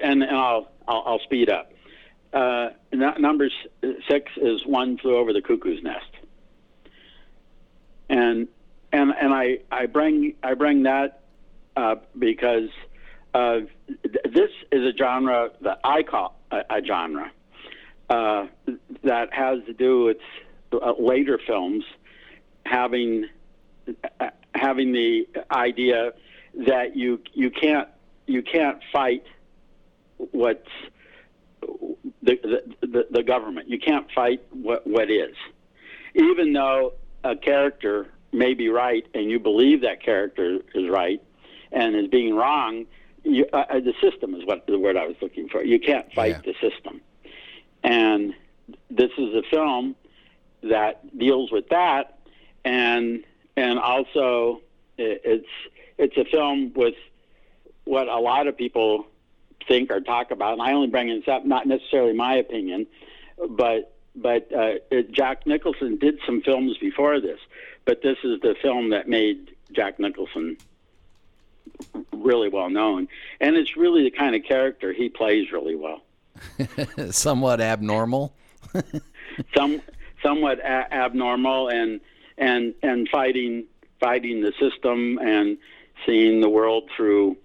and, 0.01 0.23
and 0.23 0.37
I'll, 0.37 0.69
I'll 0.89 1.03
I'll 1.07 1.19
speed 1.21 1.51
up. 1.51 1.73
Uh, 2.33 2.71
n- 2.93 3.15
number 3.19 3.49
six 4.09 4.31
is 4.37 4.67
one 4.67 4.99
flew 4.99 5.17
over 5.17 5.33
the 5.33 5.43
cuckoo's 5.43 5.83
nest, 5.83 6.11
and 8.09 8.49
and 8.93 9.13
and 9.21 9.33
I 9.33 9.59
I 9.71 9.87
bring 9.87 10.35
I 10.43 10.55
bring 10.55 10.83
that 10.85 11.23
up 11.77 12.09
because 12.19 12.71
uh, 13.35 13.61
th- 13.87 14.35
this 14.35 14.51
is 14.73 14.83
a 14.83 14.97
genre 14.97 15.51
that 15.61 15.81
I 15.85 16.03
call 16.03 16.37
a, 16.51 16.63
a 16.71 16.85
genre 16.85 17.31
uh, 18.11 18.47
that 19.05 19.33
has 19.33 19.65
to 19.67 19.73
do 19.73 20.05
with 20.05 20.19
uh, 20.73 20.93
later 20.99 21.39
films 21.47 21.85
having 22.65 23.27
uh, 24.21 24.31
having 24.55 24.93
the 24.93 25.29
idea 25.51 26.13
that 26.67 26.97
you 26.97 27.21
you 27.35 27.51
can't 27.51 27.89
you 28.27 28.43
can't 28.43 28.79
fight 28.93 29.25
what's 30.19 30.69
the, 32.23 32.39
the 32.43 32.87
the 32.87 33.07
the 33.11 33.23
government. 33.23 33.69
You 33.69 33.79
can't 33.79 34.11
fight 34.13 34.43
what 34.51 34.87
what 34.87 35.11
is, 35.11 35.35
even 36.15 36.53
though 36.53 36.95
a 37.25 37.37
character 37.37 38.09
may 38.33 38.55
be 38.55 38.69
right 38.69 39.07
and 39.15 39.31
you 39.31 39.39
believe 39.39 39.81
that 39.83 40.03
character 40.03 40.59
is 40.75 40.89
right 40.89 41.23
and 41.73 41.97
is 41.97 42.09
being 42.09 42.35
wrong. 42.35 42.87
You, 43.25 43.47
uh, 43.53 43.65
uh, 43.71 43.81
the 43.81 43.95
system 44.01 44.35
is 44.35 44.45
what 44.45 44.67
the 44.67 44.79
word 44.79 44.97
I 44.97 45.07
was 45.07 45.17
looking 45.21 45.49
for. 45.49 45.65
You 45.65 45.81
can't 45.81 46.13
fight 46.13 46.37
Yeah. 46.45 46.53
the 46.53 46.71
system, 46.71 47.01
and 47.83 48.35
this 48.91 49.11
is 49.19 49.35
a 49.35 49.43
film 49.51 49.97
that 50.63 51.17
deals 51.19 51.51
with 51.51 51.69
that, 51.71 52.19
and 52.65 53.25
and 53.57 53.79
also 53.79 54.61
it's 54.99 55.49
it's 55.99 56.17
a 56.17 56.25
film 56.25 56.73
with 56.75 56.95
what 57.85 58.09
a 58.09 58.19
lot 58.19 58.47
of 58.47 58.57
people 58.57 59.07
think 59.67 59.91
or 59.91 60.01
talk 60.01 60.31
about. 60.31 60.55
And 60.55 60.63
I 60.63 60.73
only 60.73 60.89
bring 60.89 61.09
this 61.09 61.29
up, 61.29 61.45
not 61.45 61.67
necessarily 61.67 62.13
my 62.13 62.37
opinion, 62.37 62.87
but 63.51 63.93
but 64.15 64.51
uh, 64.53 64.75
Jack 65.11 65.47
Nicholson 65.47 65.99
did 65.99 66.19
some 66.25 66.41
films 66.41 66.79
before 66.79 67.21
this, 67.21 67.39
but 67.85 68.03
this 68.03 68.17
is 68.25 68.41
the 68.41 68.55
film 68.63 68.91
that 68.91 69.09
made 69.09 69.55
Jack 69.73 69.99
Nicholson 70.01 70.57
really 72.13 72.49
well 72.49 72.71
known, 72.71 73.09
and 73.41 73.57
it's 73.57 73.77
really 73.77 74.05
the 74.05 74.11
kind 74.11 74.35
of 74.35 74.43
character 74.45 74.93
he 74.93 75.09
plays 75.09 75.53
really 75.53 75.77
well. 75.77 76.03
Somewhat 77.11 77.61
abnormal. 77.61 78.35
some 79.57 79.83
somewhat 80.23 80.59
a- 80.61 80.93
abnormal 80.93 81.69
and 81.69 82.01
and 82.39 82.75
and 82.83 83.09
fighting 83.09 83.65
fighting 84.01 84.41
the 84.41 84.53
system 84.59 85.19
and 85.19 85.59
seeing 86.05 86.41
the 86.41 86.49
world 86.49 86.89
through 86.97 87.37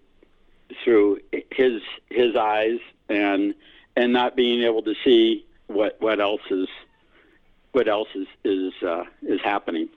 through 0.84 1.19
his 1.51 1.81
his 2.10 2.36
eyes 2.36 2.79
and 3.10 3.53
and 3.95 4.13
not 4.13 4.36
being 4.36 4.63
able 4.63 4.81
to 4.84 4.93
see 5.03 5.45
what 5.67 5.97
what 5.99 6.19
else 6.19 6.41
is 6.49 6.67
what 7.71 7.88
else 7.88 8.10
is 8.15 8.27
is 8.43 8.73
uh, 8.84 9.03
is 9.23 9.39
happening. 9.41 9.89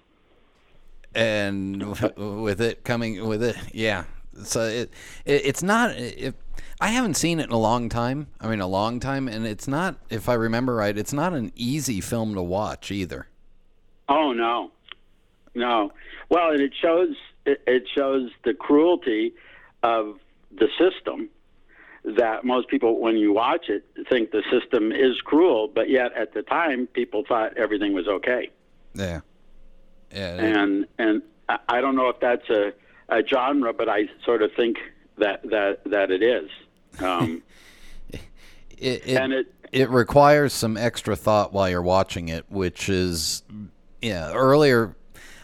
and 1.15 1.85
with 2.17 2.61
it 2.61 2.85
coming 2.85 3.27
with 3.27 3.43
it 3.43 3.57
yeah. 3.73 4.05
So 4.43 4.63
it, 4.63 4.91
it 5.25 5.47
it's 5.47 5.63
not 5.63 5.97
if 5.97 6.35
i 6.81 6.89
haven't 6.89 7.15
seen 7.15 7.39
it 7.39 7.45
in 7.45 7.53
a 7.53 7.59
long 7.59 7.89
time. 7.89 8.27
I 8.41 8.49
mean 8.49 8.61
a 8.61 8.67
long 8.67 9.01
time. 9.01 9.29
And 9.29 9.47
it's 9.47 9.69
not 9.69 9.97
if 10.11 10.29
i 10.29 10.35
remember 10.35 10.75
right 10.75 10.97
it's 10.97 11.13
not 11.13 11.33
an 11.33 11.53
easy 11.55 12.01
film 12.01 12.35
to 12.35 12.43
watch 12.43 12.91
either. 12.91 13.29
Oh 14.09 14.33
no, 14.33 14.71
no. 15.55 15.93
Well, 16.29 16.51
and 16.51 16.61
it 16.61 16.73
shows 16.81 17.15
it, 17.47 17.63
it 17.67 17.85
shows 17.95 18.31
the 18.45 18.55
cruelty 18.55 19.35
of 19.83 20.19
the 20.59 20.69
system 20.79 21.29
that 22.05 22.45
most 22.45 22.69
people, 22.69 23.01
when 23.01 23.17
you 23.17 23.33
watch 23.33 23.69
it, 23.69 23.85
think 24.11 24.31
the 24.31 24.43
system 24.51 24.93
is 24.93 25.21
cruel, 25.23 25.69
but 25.75 25.89
yet 25.89 26.13
at 26.13 26.35
the 26.35 26.43
time, 26.43 26.87
people 26.89 27.25
thought 27.27 27.57
everything 27.57 27.95
was 27.95 28.07
okay. 28.09 28.51
yeah 28.95 29.21
yeah 30.13 30.35
And 30.37 30.87
and 30.99 31.23
I- 31.49 31.81
don't 31.81 31.97
know 31.97 32.09
if 32.09 32.21
that's 32.21 32.49
a, 32.51 32.73
a 33.09 33.23
genre, 33.27 33.73
but 33.73 33.89
I 33.89 34.09
sort 34.25 34.43
of 34.43 34.51
think 34.55 34.77
that 35.19 35.43
that 35.51 35.81
that 35.87 36.11
it 36.11 36.23
is. 36.23 36.51
Um, 37.01 37.43
it, 38.11 38.21
it, 38.79 39.17
and 39.17 39.33
it 39.33 39.55
it 39.73 39.91
requires 39.91 40.53
some 40.53 40.77
extra 40.77 41.17
thought 41.17 41.53
while 41.53 41.69
you're 41.69 41.83
watching 41.83 42.29
it 42.29 42.45
which 42.49 42.89
is 42.89 43.43
yeah 44.01 44.33
earlier 44.33 44.95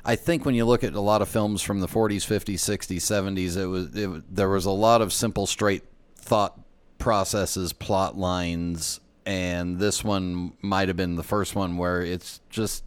I 0.04 0.16
think 0.16 0.44
when 0.44 0.54
you 0.54 0.64
look 0.64 0.82
at 0.84 0.94
a 0.94 1.00
lot 1.00 1.20
of 1.22 1.28
films 1.28 1.60
from 1.62 1.80
the 1.80 1.86
40s, 1.86 2.26
50s, 2.26 2.54
60s, 2.54 2.96
70s, 2.98 3.56
it 3.56 3.66
was 3.66 3.94
it, 3.94 4.34
there 4.34 4.48
was 4.48 4.64
a 4.64 4.70
lot 4.70 5.02
of 5.02 5.12
simple, 5.12 5.46
straight 5.46 5.82
thought 6.16 6.58
processes, 6.98 7.72
plot 7.72 8.16
lines, 8.16 9.00
and 9.26 9.78
this 9.78 10.02
one 10.02 10.52
might 10.62 10.88
have 10.88 10.96
been 10.96 11.16
the 11.16 11.22
first 11.22 11.54
one 11.54 11.76
where 11.76 12.02
it's 12.02 12.40
just 12.50 12.84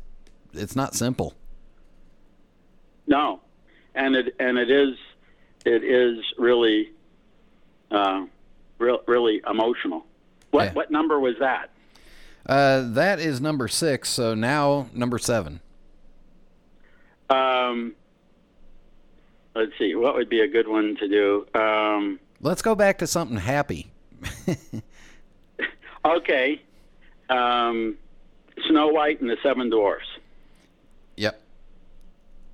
it's 0.53 0.75
not 0.75 0.95
simple. 0.95 1.33
No, 3.07 3.41
and 3.95 4.15
it 4.15 4.35
and 4.39 4.57
it 4.57 4.71
is 4.71 4.95
it 5.65 5.83
is 5.83 6.23
really 6.37 6.91
uh, 7.91 8.25
re- 8.79 8.99
really 9.07 9.41
emotional. 9.49 10.05
What 10.51 10.65
Yeah. 10.65 10.73
what 10.73 10.91
number 10.91 11.19
was 11.19 11.35
that? 11.39 11.69
Uh, 12.45 12.81
that 12.93 13.19
is 13.19 13.39
number 13.39 13.67
six. 13.67 14.09
So 14.09 14.33
now 14.33 14.87
number 14.93 15.17
seven. 15.17 15.59
Um, 17.29 17.93
let's 19.55 19.71
see, 19.77 19.95
what 19.95 20.15
would 20.15 20.29
be 20.29 20.41
a 20.41 20.47
good 20.47 20.67
one 20.67 20.95
to 20.97 21.07
do? 21.07 21.47
Um, 21.59 22.19
Let's 22.41 22.61
go 22.61 22.75
back 22.75 22.97
to 22.99 23.07
something 23.07 23.37
happy. 23.37 23.91
okay, 26.05 26.61
um, 27.29 27.95
Snow 28.67 28.87
White 28.89 29.21
and 29.21 29.29
the 29.29 29.37
Seven 29.41 29.69
Dwarfs. 29.69 30.05
Yep. 31.17 31.41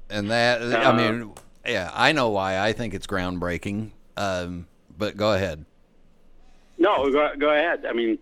And 0.09 0.29
that, 0.31 0.61
I 0.61 0.85
Uh, 0.85 0.93
mean, 0.93 1.33
yeah, 1.65 1.91
I 1.93 2.11
know 2.11 2.29
why 2.29 2.59
I 2.59 2.73
think 2.73 2.93
it's 2.93 3.07
groundbreaking. 3.07 3.91
Um, 4.17 4.67
but 4.97 5.15
go 5.17 5.33
ahead. 5.33 5.65
No, 6.77 7.09
go, 7.11 7.31
go 7.37 7.49
ahead. 7.49 7.85
I 7.85 7.93
mean, 7.93 8.17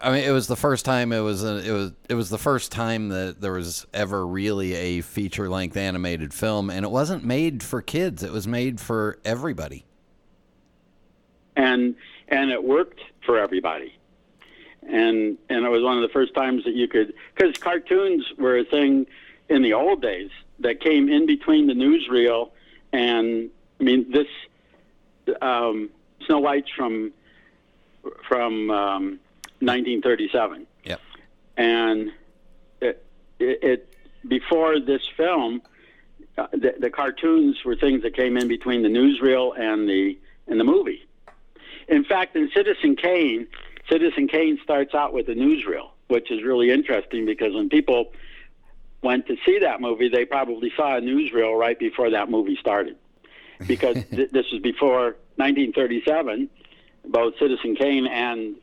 I 0.00 0.12
mean, 0.12 0.24
it 0.24 0.30
was 0.30 0.46
the 0.46 0.56
first 0.56 0.84
time 0.84 1.12
it 1.12 1.20
was 1.20 1.42
a, 1.42 1.56
it 1.56 1.72
was 1.72 1.92
it 2.08 2.14
was 2.14 2.30
the 2.30 2.38
first 2.38 2.70
time 2.70 3.08
that 3.08 3.40
there 3.40 3.52
was 3.52 3.86
ever 3.92 4.26
really 4.26 4.74
a 4.74 5.00
feature 5.00 5.48
length 5.48 5.76
animated 5.76 6.32
film, 6.32 6.70
and 6.70 6.84
it 6.84 6.90
wasn't 6.90 7.24
made 7.24 7.62
for 7.62 7.82
kids. 7.82 8.22
It 8.22 8.30
was 8.30 8.46
made 8.46 8.80
for 8.80 9.18
everybody. 9.24 9.84
and 11.58 11.96
and 12.28 12.50
it 12.50 12.62
worked 12.62 13.00
for 13.26 13.38
everybody. 13.38 13.94
And 14.82 15.36
and 15.50 15.66
it 15.66 15.68
was 15.68 15.82
one 15.82 15.96
of 15.96 16.02
the 16.02 16.12
first 16.12 16.32
times 16.34 16.64
that 16.64 16.74
you 16.74 16.88
could 16.88 17.12
because 17.34 17.58
cartoons 17.58 18.24
were 18.38 18.56
a 18.58 18.64
thing 18.64 19.06
in 19.48 19.62
the 19.62 19.74
old 19.74 20.00
days 20.00 20.30
that 20.60 20.80
came 20.80 21.08
in 21.08 21.26
between 21.26 21.66
the 21.66 21.74
newsreel 21.74 22.50
and 22.92 23.50
I 23.80 23.84
mean 23.84 24.10
this 24.10 24.28
um, 25.42 25.90
Snow 26.24 26.38
White's 26.38 26.70
from 26.70 27.12
from 28.26 28.70
um, 28.70 29.20
1937 29.60 30.66
Yep. 30.84 31.00
and 31.56 32.12
it, 32.80 33.04
it, 33.38 33.58
it 33.62 33.94
before 34.26 34.78
this 34.80 35.02
film, 35.16 35.62
uh, 36.36 36.46
the, 36.52 36.74
the 36.78 36.90
cartoons 36.90 37.56
were 37.64 37.74
things 37.76 38.02
that 38.02 38.14
came 38.14 38.36
in 38.36 38.48
between 38.48 38.82
the 38.82 38.88
newsreel 38.88 39.58
and 39.58 39.88
the 39.88 40.18
and 40.46 40.58
the 40.58 40.64
movie. 40.64 41.06
In 41.88 42.04
fact, 42.04 42.36
in 42.36 42.50
Citizen 42.54 42.96
Kane, 42.96 43.46
Citizen 43.90 44.28
Kane 44.28 44.58
starts 44.62 44.94
out 44.94 45.12
with 45.12 45.28
a 45.28 45.34
newsreel, 45.34 45.90
which 46.08 46.30
is 46.30 46.42
really 46.42 46.70
interesting 46.70 47.24
because 47.26 47.54
when 47.54 47.68
people 47.68 48.12
went 49.02 49.26
to 49.26 49.36
see 49.46 49.58
that 49.60 49.80
movie, 49.80 50.08
they 50.08 50.24
probably 50.24 50.72
saw 50.76 50.96
a 50.96 51.00
newsreel 51.00 51.58
right 51.58 51.78
before 51.78 52.10
that 52.10 52.30
movie 52.30 52.56
started, 52.60 52.96
because 53.66 53.94
th- 54.10 54.30
this 54.30 54.46
was 54.52 54.60
before 54.62 55.16
1937. 55.36 56.48
Both 57.06 57.38
Citizen 57.38 57.74
Kane 57.76 58.06
and 58.06 58.56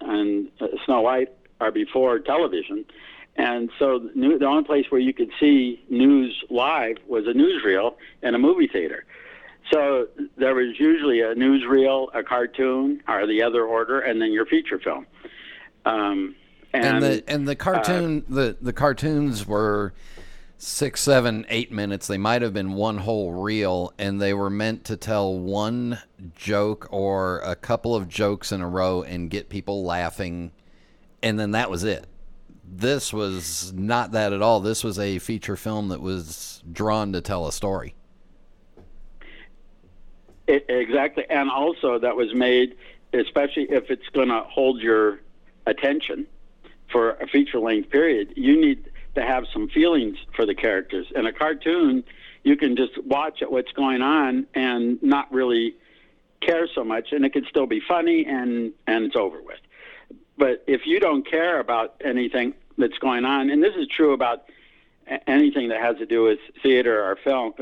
and 0.00 0.48
uh, 0.60 0.66
Snow 0.84 1.00
White 1.00 1.32
are 1.60 1.70
before 1.70 2.18
television, 2.18 2.84
and 3.36 3.70
so 3.78 3.98
the, 3.98 4.36
the 4.38 4.46
only 4.46 4.64
place 4.64 4.86
where 4.90 5.00
you 5.00 5.12
could 5.12 5.30
see 5.38 5.82
news 5.88 6.44
live 6.50 6.96
was 7.06 7.26
a 7.26 7.32
newsreel 7.32 7.94
in 8.22 8.34
a 8.34 8.38
movie 8.38 8.68
theater. 8.68 9.04
So 9.70 10.08
there 10.36 10.54
was 10.54 10.78
usually 10.80 11.20
a 11.20 11.34
newsreel, 11.34 12.08
a 12.14 12.22
cartoon, 12.22 13.02
or 13.06 13.26
the 13.26 13.42
other 13.42 13.64
order, 13.64 14.00
and 14.00 14.20
then 14.20 14.32
your 14.32 14.46
feature 14.46 14.78
film. 14.78 15.06
Um, 15.84 16.34
and, 16.72 16.84
And, 16.84 17.02
the 17.02 17.24
and 17.28 17.48
the 17.48 17.56
cartoon 17.56 18.24
the 18.28 18.56
the 18.60 18.72
cartoons 18.72 19.46
were 19.46 19.92
six, 20.60 21.00
seven, 21.00 21.46
eight 21.48 21.70
minutes. 21.70 22.08
They 22.08 22.18
might 22.18 22.42
have 22.42 22.52
been 22.52 22.72
one 22.72 22.98
whole 22.98 23.32
reel, 23.32 23.94
and 23.96 24.20
they 24.20 24.34
were 24.34 24.50
meant 24.50 24.84
to 24.86 24.96
tell 24.96 25.38
one 25.38 26.00
joke 26.34 26.88
or 26.90 27.38
a 27.40 27.54
couple 27.54 27.94
of 27.94 28.08
jokes 28.08 28.50
in 28.52 28.60
a 28.60 28.68
row 28.68 29.02
and 29.02 29.30
get 29.30 29.48
people 29.48 29.84
laughing, 29.84 30.50
and 31.22 31.38
then 31.38 31.52
that 31.52 31.70
was 31.70 31.84
it. 31.84 32.06
This 32.70 33.12
was 33.12 33.72
not 33.72 34.12
that 34.12 34.32
at 34.32 34.42
all. 34.42 34.60
This 34.60 34.84
was 34.84 34.98
a 34.98 35.18
feature 35.20 35.56
film 35.56 35.88
that 35.88 36.02
was 36.02 36.62
drawn 36.70 37.12
to 37.12 37.20
tell 37.20 37.46
a 37.46 37.52
story. 37.52 37.94
It, 40.48 40.66
exactly, 40.68 41.24
and 41.30 41.50
also 41.50 41.98
that 41.98 42.16
was 42.16 42.34
made, 42.34 42.76
especially 43.12 43.70
if 43.70 43.90
it's 43.90 44.08
going 44.08 44.28
to 44.28 44.40
hold 44.40 44.82
your 44.82 45.20
attention 45.66 46.26
for 46.90 47.12
a 47.12 47.26
feature-length 47.28 47.90
period. 47.90 48.32
You 48.34 48.60
need 48.60 48.90
to 49.18 49.26
have 49.26 49.44
some 49.52 49.68
feelings 49.68 50.16
for 50.34 50.46
the 50.46 50.54
characters. 50.54 51.06
In 51.14 51.26
a 51.26 51.32
cartoon, 51.32 52.04
you 52.44 52.56
can 52.56 52.76
just 52.76 53.02
watch 53.04 53.42
at 53.42 53.50
what's 53.50 53.72
going 53.72 54.02
on 54.02 54.46
and 54.54 55.02
not 55.02 55.30
really 55.32 55.74
care 56.40 56.68
so 56.74 56.84
much, 56.84 57.12
and 57.12 57.24
it 57.24 57.32
can 57.32 57.44
still 57.48 57.66
be 57.66 57.80
funny, 57.80 58.24
and 58.24 58.72
and 58.86 59.04
it's 59.04 59.16
over 59.16 59.40
with. 59.42 59.58
But 60.36 60.64
if 60.66 60.86
you 60.86 61.00
don't 61.00 61.28
care 61.28 61.58
about 61.58 62.00
anything 62.04 62.54
that's 62.76 62.98
going 62.98 63.24
on, 63.24 63.50
and 63.50 63.62
this 63.62 63.74
is 63.76 63.88
true 63.88 64.12
about 64.12 64.44
anything 65.26 65.68
that 65.68 65.80
has 65.80 65.96
to 65.98 66.06
do 66.06 66.22
with 66.22 66.38
theater 66.62 67.02
or 67.02 67.16
film, 67.16 67.54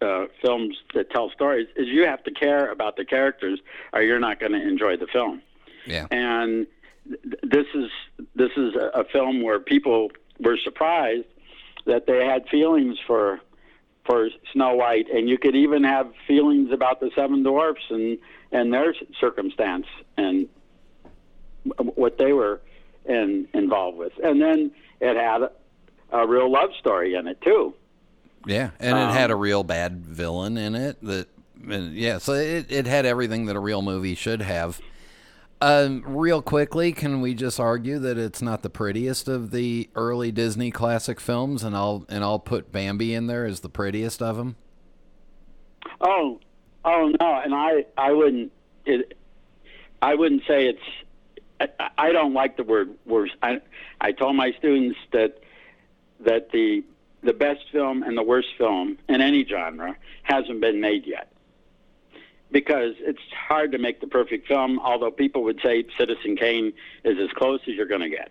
uh, 0.00 0.26
films 0.40 0.76
that 0.94 1.10
tell 1.10 1.30
stories, 1.30 1.68
is 1.76 1.88
you 1.88 2.06
have 2.06 2.24
to 2.24 2.30
care 2.30 2.70
about 2.70 2.96
the 2.96 3.04
characters, 3.04 3.60
or 3.92 4.02
you're 4.02 4.20
not 4.20 4.40
going 4.40 4.52
to 4.52 4.62
enjoy 4.62 4.96
the 4.96 5.06
film. 5.06 5.42
Yeah. 5.86 6.06
And 6.10 6.66
th- 7.06 7.40
this 7.42 7.66
is 7.74 7.90
this 8.34 8.52
is 8.56 8.74
a, 8.74 9.00
a 9.00 9.04
film 9.04 9.42
where 9.42 9.60
people 9.60 10.10
were 10.42 10.58
surprised 10.62 11.26
that 11.86 12.06
they 12.06 12.24
had 12.24 12.48
feelings 12.48 12.98
for 13.06 13.40
for 14.04 14.28
Snow 14.52 14.74
White, 14.74 15.06
and 15.10 15.28
you 15.28 15.38
could 15.38 15.54
even 15.54 15.84
have 15.84 16.12
feelings 16.26 16.72
about 16.72 16.98
the 17.00 17.10
Seven 17.14 17.42
Dwarfs 17.42 17.82
and 17.90 18.18
and 18.50 18.72
their 18.72 18.94
circumstance 19.20 19.86
and 20.16 20.48
what 21.94 22.18
they 22.18 22.32
were 22.32 22.60
in, 23.06 23.46
involved 23.54 23.96
with. 23.96 24.12
And 24.22 24.42
then 24.42 24.72
it 25.00 25.16
had 25.16 25.42
a, 25.42 25.50
a 26.10 26.26
real 26.26 26.50
love 26.50 26.70
story 26.78 27.14
in 27.14 27.26
it 27.28 27.40
too. 27.40 27.74
Yeah, 28.46 28.70
and 28.80 28.98
it 28.98 29.12
had 29.12 29.30
a 29.30 29.34
Um, 29.34 29.40
real 29.40 29.62
bad 29.62 30.04
villain 30.04 30.56
in 30.56 30.74
it. 30.74 30.98
That, 31.02 31.28
yeah, 31.64 32.18
so 32.18 32.32
it, 32.32 32.66
it 32.70 32.86
had 32.86 33.06
everything 33.06 33.46
that 33.46 33.54
a 33.54 33.60
real 33.60 33.82
movie 33.82 34.16
should 34.16 34.42
have. 34.42 34.80
Um, 35.62 36.02
real 36.04 36.42
quickly, 36.42 36.90
can 36.90 37.20
we 37.20 37.34
just 37.34 37.60
argue 37.60 38.00
that 38.00 38.18
it's 38.18 38.42
not 38.42 38.62
the 38.62 38.68
prettiest 38.68 39.28
of 39.28 39.52
the 39.52 39.88
early 39.94 40.32
Disney 40.32 40.72
classic 40.72 41.20
films, 41.20 41.62
and 41.62 41.76
I'll 41.76 42.04
and 42.08 42.24
I'll 42.24 42.40
put 42.40 42.72
Bambi 42.72 43.14
in 43.14 43.28
there 43.28 43.46
as 43.46 43.60
the 43.60 43.68
prettiest 43.68 44.20
of 44.20 44.36
them. 44.36 44.56
Oh, 46.00 46.40
oh 46.84 47.12
no, 47.20 47.40
and 47.44 47.54
I 47.54 47.84
I 47.96 48.10
wouldn't 48.10 48.50
it, 48.86 49.16
I 50.02 50.16
wouldn't 50.16 50.42
say 50.48 50.66
it's. 50.66 51.70
I, 51.78 51.90
I 51.96 52.10
don't 52.10 52.34
like 52.34 52.56
the 52.56 52.64
word 52.64 52.96
worst. 53.06 53.34
I 53.40 53.60
I 54.00 54.10
told 54.10 54.34
my 54.34 54.50
students 54.58 54.98
that 55.12 55.44
that 56.24 56.50
the 56.50 56.82
the 57.22 57.34
best 57.34 57.60
film 57.70 58.02
and 58.02 58.18
the 58.18 58.24
worst 58.24 58.48
film 58.58 58.98
in 59.08 59.20
any 59.20 59.46
genre 59.46 59.96
hasn't 60.24 60.60
been 60.60 60.80
made 60.80 61.06
yet. 61.06 61.31
Because 62.52 62.94
it's 62.98 63.22
hard 63.48 63.72
to 63.72 63.78
make 63.78 64.00
the 64.00 64.06
perfect 64.06 64.46
film, 64.46 64.78
although 64.78 65.10
people 65.10 65.42
would 65.44 65.60
say 65.64 65.84
Citizen 65.98 66.36
Kane 66.36 66.72
is 67.04 67.16
as 67.18 67.30
close 67.34 67.60
as 67.66 67.74
you're 67.74 67.86
going 67.86 68.02
to 68.02 68.10
get. 68.10 68.30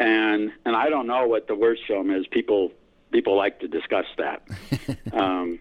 And 0.00 0.50
and 0.64 0.74
I 0.74 0.88
don't 0.88 1.06
know 1.06 1.26
what 1.26 1.46
the 1.46 1.54
worst 1.54 1.82
film 1.86 2.10
is. 2.10 2.26
People 2.26 2.72
people 3.12 3.36
like 3.36 3.60
to 3.60 3.68
discuss 3.68 4.06
that. 4.18 4.42
um, 5.12 5.60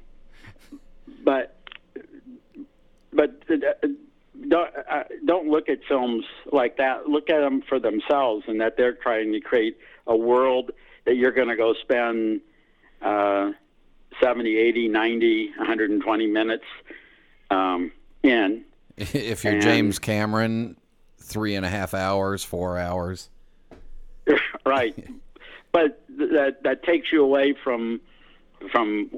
but 1.24 1.56
but 3.14 3.44
uh, 3.50 3.88
don't 4.48 4.76
uh, 4.90 5.04
don't 5.26 5.48
look 5.48 5.70
at 5.70 5.80
films 5.88 6.26
like 6.52 6.78
that. 6.78 7.08
Look 7.08 7.30
at 7.30 7.40
them 7.40 7.62
for 7.70 7.80
themselves, 7.80 8.46
and 8.48 8.60
that 8.60 8.76
they're 8.76 8.96
trying 8.96 9.32
to 9.34 9.40
create 9.40 9.78
a 10.08 10.16
world 10.16 10.72
that 11.06 11.16
you're 11.16 11.32
going 11.32 11.50
to 11.50 11.56
go 11.56 11.74
spend 11.82 12.42
uh, 13.02 13.52
70, 14.22 14.58
80, 14.58 14.88
90, 14.88 15.50
120 15.58 16.28
minutes 16.28 16.66
um, 17.54 17.92
in. 18.24 18.64
if 18.98 19.44
you're 19.44 19.54
And- 19.54 19.62
James 19.62 20.00
Cameron, 20.00 20.78
three 21.20 21.56
and 21.56 21.66
a 21.66 21.70
half 21.70 21.94
hours, 21.94 22.44
four 22.44 22.78
hours. 22.78 23.30
right, 24.66 24.96
but 25.72 26.06
th- 26.18 26.32
that 26.32 26.64
that 26.64 26.84
takes 26.84 27.12
you 27.12 27.24
away 27.24 27.54
from 27.64 28.00
from 28.72 29.10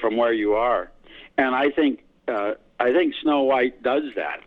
from 0.00 0.16
where 0.16 0.32
you 0.32 0.54
are, 0.54 0.90
and 1.36 1.54
I 1.54 1.70
think 1.70 2.04
uh, 2.26 2.52
I 2.80 2.92
think 2.92 3.14
Snow 3.22 3.42
White 3.42 3.82
does 3.82 4.02
that. 4.16 4.40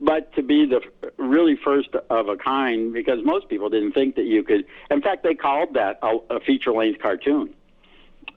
But 0.00 0.32
to 0.34 0.42
be 0.42 0.66
the 0.66 0.80
really 1.16 1.56
first 1.64 1.88
of 2.10 2.28
a 2.28 2.36
kind, 2.36 2.92
because 2.92 3.18
most 3.24 3.48
people 3.48 3.68
didn't 3.68 3.92
think 3.92 4.14
that 4.16 4.26
you 4.26 4.42
could. 4.44 4.64
In 4.90 5.00
fact, 5.02 5.22
they 5.24 5.34
called 5.34 5.74
that 5.74 5.98
a, 6.02 6.18
a 6.30 6.40
feature 6.40 6.72
length 6.72 7.00
cartoon. 7.00 7.54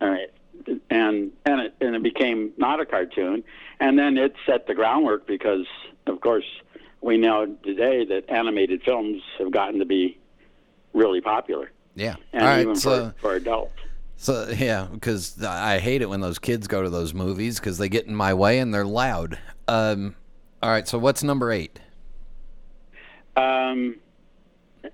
uh, 0.01 0.15
and 0.89 1.31
and 1.45 1.61
it 1.61 1.75
and 1.81 1.95
it 1.95 2.03
became 2.03 2.51
not 2.57 2.79
a 2.79 2.85
cartoon, 2.85 3.43
and 3.79 3.97
then 3.97 4.17
it 4.17 4.33
set 4.45 4.67
the 4.67 4.73
groundwork 4.73 5.27
because, 5.27 5.65
of 6.07 6.21
course, 6.21 6.45
we 7.01 7.17
know 7.17 7.45
today 7.63 8.05
that 8.05 8.29
animated 8.29 8.81
films 8.83 9.21
have 9.39 9.51
gotten 9.51 9.79
to 9.79 9.85
be 9.85 10.17
really 10.93 11.21
popular. 11.21 11.71
Yeah. 11.95 12.15
And 12.31 12.43
All 12.43 12.49
right. 12.49 12.61
even 12.61 12.75
So, 12.75 13.09
for, 13.17 13.19
for 13.19 13.35
adults. 13.35 13.73
so 14.17 14.49
yeah, 14.55 14.87
because 14.91 15.43
I 15.43 15.79
hate 15.79 16.01
it 16.01 16.09
when 16.09 16.21
those 16.21 16.39
kids 16.39 16.67
go 16.67 16.81
to 16.81 16.89
those 16.89 17.13
movies 17.13 17.59
because 17.59 17.77
they 17.77 17.89
get 17.89 18.05
in 18.07 18.15
my 18.15 18.33
way 18.33 18.59
and 18.59 18.73
they're 18.73 18.85
loud. 18.85 19.37
Um, 19.67 20.15
all 20.61 20.69
right. 20.69 20.87
So 20.87 20.97
what's 20.97 21.23
number 21.23 21.51
eight? 21.51 21.79
Um, 23.35 23.95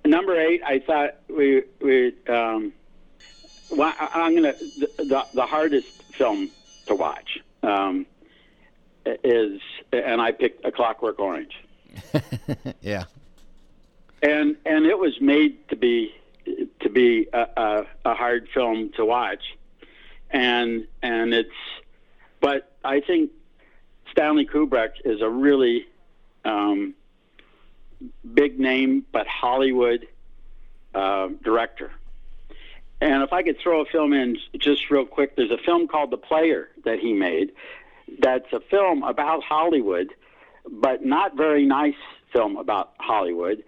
number 0.06 0.40
eight, 0.40 0.62
I 0.66 0.80
thought 0.80 1.16
we 1.30 1.64
we. 1.82 2.14
Um, 2.28 2.74
well, 3.72 3.94
I- 4.00 4.10
I'm 4.14 4.36
gonna 4.36 4.54
the, 4.54 4.90
the 4.98 5.26
the 5.34 5.46
hardest 5.46 6.04
film 6.14 6.50
to 6.88 6.96
watch 6.96 7.40
um, 7.64 8.06
is, 9.06 9.62
and 9.92 10.22
I 10.22 10.32
picked 10.32 10.66
A 10.66 10.72
Clockwork 10.72 11.20
Orange, 11.20 11.54
yeah. 12.82 13.06
and 14.22 14.56
and 14.66 14.86
it 14.86 14.98
was 14.98 15.20
made 15.22 15.68
to 15.70 15.76
be 15.76 16.14
to 16.80 16.90
be 16.90 17.28
a, 17.34 17.48
a, 17.58 17.86
a 18.06 18.14
hard 18.16 18.50
film 18.54 18.92
to 18.98 19.06
watch, 19.06 19.58
and 20.32 20.88
and 21.02 21.34
it's, 21.34 21.50
but 22.40 22.72
I 22.84 23.02
think 23.02 23.32
Stanley 24.12 24.46
Kubrick 24.46 24.94
is 25.06 25.22
a 25.22 25.30
really 25.30 25.86
um, 26.46 26.96
big 28.34 28.60
name, 28.60 29.06
but 29.12 29.28
Hollywood 29.28 30.08
uh, 30.96 31.30
director. 31.44 31.92
And 33.02 33.24
if 33.24 33.32
I 33.32 33.44
could 33.44 33.58
throw 33.60 33.82
a 33.82 33.86
film 33.86 34.14
in 34.14 34.38
just 34.58 34.90
real 34.90 35.06
quick, 35.06 35.36
there's 35.36 35.52
a 35.52 35.58
film 35.58 35.88
called 35.88 36.12
The 36.12 36.18
Player 36.18 36.70
that 36.84 37.00
he 37.00 37.14
made. 37.14 37.52
That's 38.20 38.52
a 38.52 38.60
film 38.60 39.04
about 39.04 39.44
Hollywood, 39.44 40.14
but 40.70 41.06
not 41.06 41.38
very 41.38 41.66
nice 41.66 41.96
film 42.34 42.58
about 42.58 42.94
Hollywood. 42.98 43.64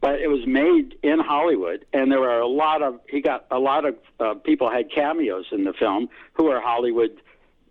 But 0.00 0.20
it 0.20 0.28
was 0.28 0.46
made 0.46 0.96
in 1.02 1.20
Hollywood, 1.20 1.84
and 1.92 2.10
there 2.10 2.20
were 2.20 2.40
a 2.40 2.46
lot 2.46 2.82
of 2.82 2.98
he 3.08 3.20
got 3.20 3.44
a 3.50 3.58
lot 3.58 3.84
of 3.84 3.96
uh, 4.18 4.34
people 4.34 4.70
had 4.70 4.90
cameos 4.90 5.44
in 5.52 5.64
the 5.64 5.74
film 5.74 6.08
who 6.32 6.48
are 6.48 6.62
Hollywood 6.62 7.20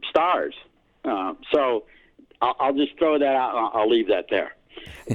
stars. 0.08 0.54
Uh, 1.04 1.34
so 1.52 1.86
I'll, 2.40 2.56
I'll 2.60 2.74
just 2.74 2.98
throw 3.00 3.18
that 3.18 3.36
out. 3.36 3.56
I'll, 3.56 3.82
I'll 3.82 3.90
leave 3.90 4.08
that 4.10 4.28
there. 4.30 4.56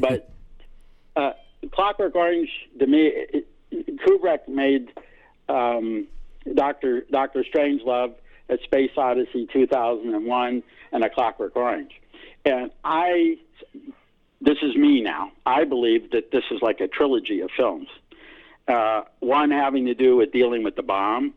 But 0.00 0.32
uh, 1.16 1.34
Clockwork 1.72 2.16
Orange, 2.16 2.50
to 2.80 2.86
me, 2.88 3.06
it, 3.06 3.46
Kubrick 3.72 4.48
made 4.48 4.90
um, 5.48 6.06
Doctor 6.54 7.06
Doctor 7.10 7.44
Strangelove, 7.44 8.14
A 8.48 8.58
Space 8.64 8.92
Odyssey 8.96 9.48
2001, 9.52 10.62
and 10.92 11.04
A 11.04 11.10
Clockwork 11.10 11.56
Orange. 11.56 12.00
And 12.44 12.70
I, 12.84 13.38
this 14.40 14.58
is 14.62 14.76
me 14.76 15.02
now. 15.02 15.32
I 15.44 15.64
believe 15.64 16.12
that 16.12 16.30
this 16.30 16.44
is 16.50 16.62
like 16.62 16.80
a 16.80 16.88
trilogy 16.88 17.40
of 17.40 17.50
films. 17.56 17.88
Uh, 18.68 19.02
one 19.20 19.50
having 19.50 19.86
to 19.86 19.94
do 19.94 20.16
with 20.16 20.32
dealing 20.32 20.62
with 20.62 20.76
the 20.76 20.82
bomb, 20.82 21.34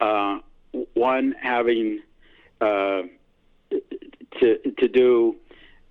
uh, 0.00 0.38
one 0.94 1.34
having 1.40 2.00
uh, 2.60 3.02
to 4.40 4.58
to 4.78 4.88
do 4.88 5.36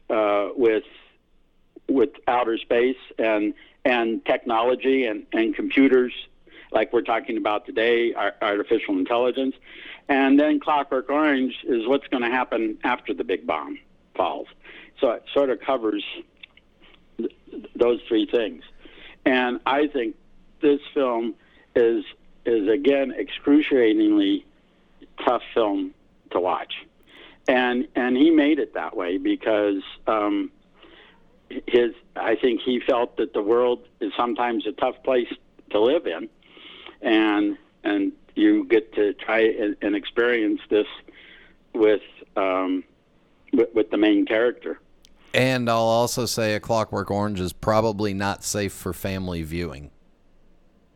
uh, 0.09 0.49
with 0.55 0.83
with 1.87 2.09
outer 2.27 2.57
space 2.57 2.97
and 3.17 3.53
and 3.83 4.25
technology 4.25 5.05
and, 5.05 5.25
and 5.31 5.55
computers 5.55 6.13
like 6.71 6.91
we're 6.93 7.01
talking 7.01 7.37
about 7.37 7.65
today, 7.65 8.13
artificial 8.41 8.97
intelligence. 8.97 9.55
And 10.07 10.39
then 10.39 10.59
Clockwork 10.59 11.09
Orange 11.09 11.55
is 11.63 11.87
what's 11.87 12.07
going 12.07 12.23
to 12.23 12.29
happen 12.29 12.77
after 12.83 13.13
the 13.13 13.23
big 13.23 13.47
bomb 13.47 13.79
falls. 14.15 14.47
So 14.99 15.11
it 15.11 15.23
sort 15.33 15.49
of 15.49 15.59
covers 15.59 16.03
th- 17.17 17.31
those 17.75 17.99
three 18.07 18.25
things. 18.25 18.63
And 19.25 19.59
I 19.65 19.87
think 19.87 20.15
this 20.61 20.79
film 20.93 21.35
is 21.75 22.05
is 22.45 22.69
again 22.69 23.11
excruciatingly 23.17 24.45
tough 25.25 25.41
film 25.53 25.93
to 26.31 26.39
watch. 26.39 26.73
And 27.47 27.87
and 27.95 28.15
he 28.15 28.29
made 28.29 28.59
it 28.59 28.73
that 28.75 28.95
way 28.95 29.17
because 29.17 29.81
um, 30.07 30.51
his 31.67 31.91
I 32.15 32.35
think 32.35 32.61
he 32.61 32.79
felt 32.79 33.17
that 33.17 33.33
the 33.33 33.41
world 33.41 33.87
is 33.99 34.11
sometimes 34.15 34.65
a 34.67 34.71
tough 34.71 34.95
place 35.03 35.31
to 35.71 35.79
live 35.79 36.05
in, 36.07 36.29
and 37.05 37.57
and 37.85 38.11
you 38.33 38.65
get 38.65 38.93
to 38.95 39.13
try 39.13 39.39
and, 39.39 39.77
and 39.81 39.95
experience 39.95 40.59
this 40.69 40.87
with, 41.73 42.01
um, 42.35 42.83
with 43.53 43.69
with 43.73 43.91
the 43.91 43.97
main 43.97 44.25
character. 44.25 44.81
And 45.33 45.69
I'll 45.69 45.77
also 45.77 46.25
say 46.25 46.55
A 46.55 46.59
Clockwork 46.59 47.11
Orange 47.11 47.39
is 47.39 47.53
probably 47.53 48.13
not 48.13 48.43
safe 48.43 48.73
for 48.73 48.93
family 48.93 49.43
viewing. 49.43 49.91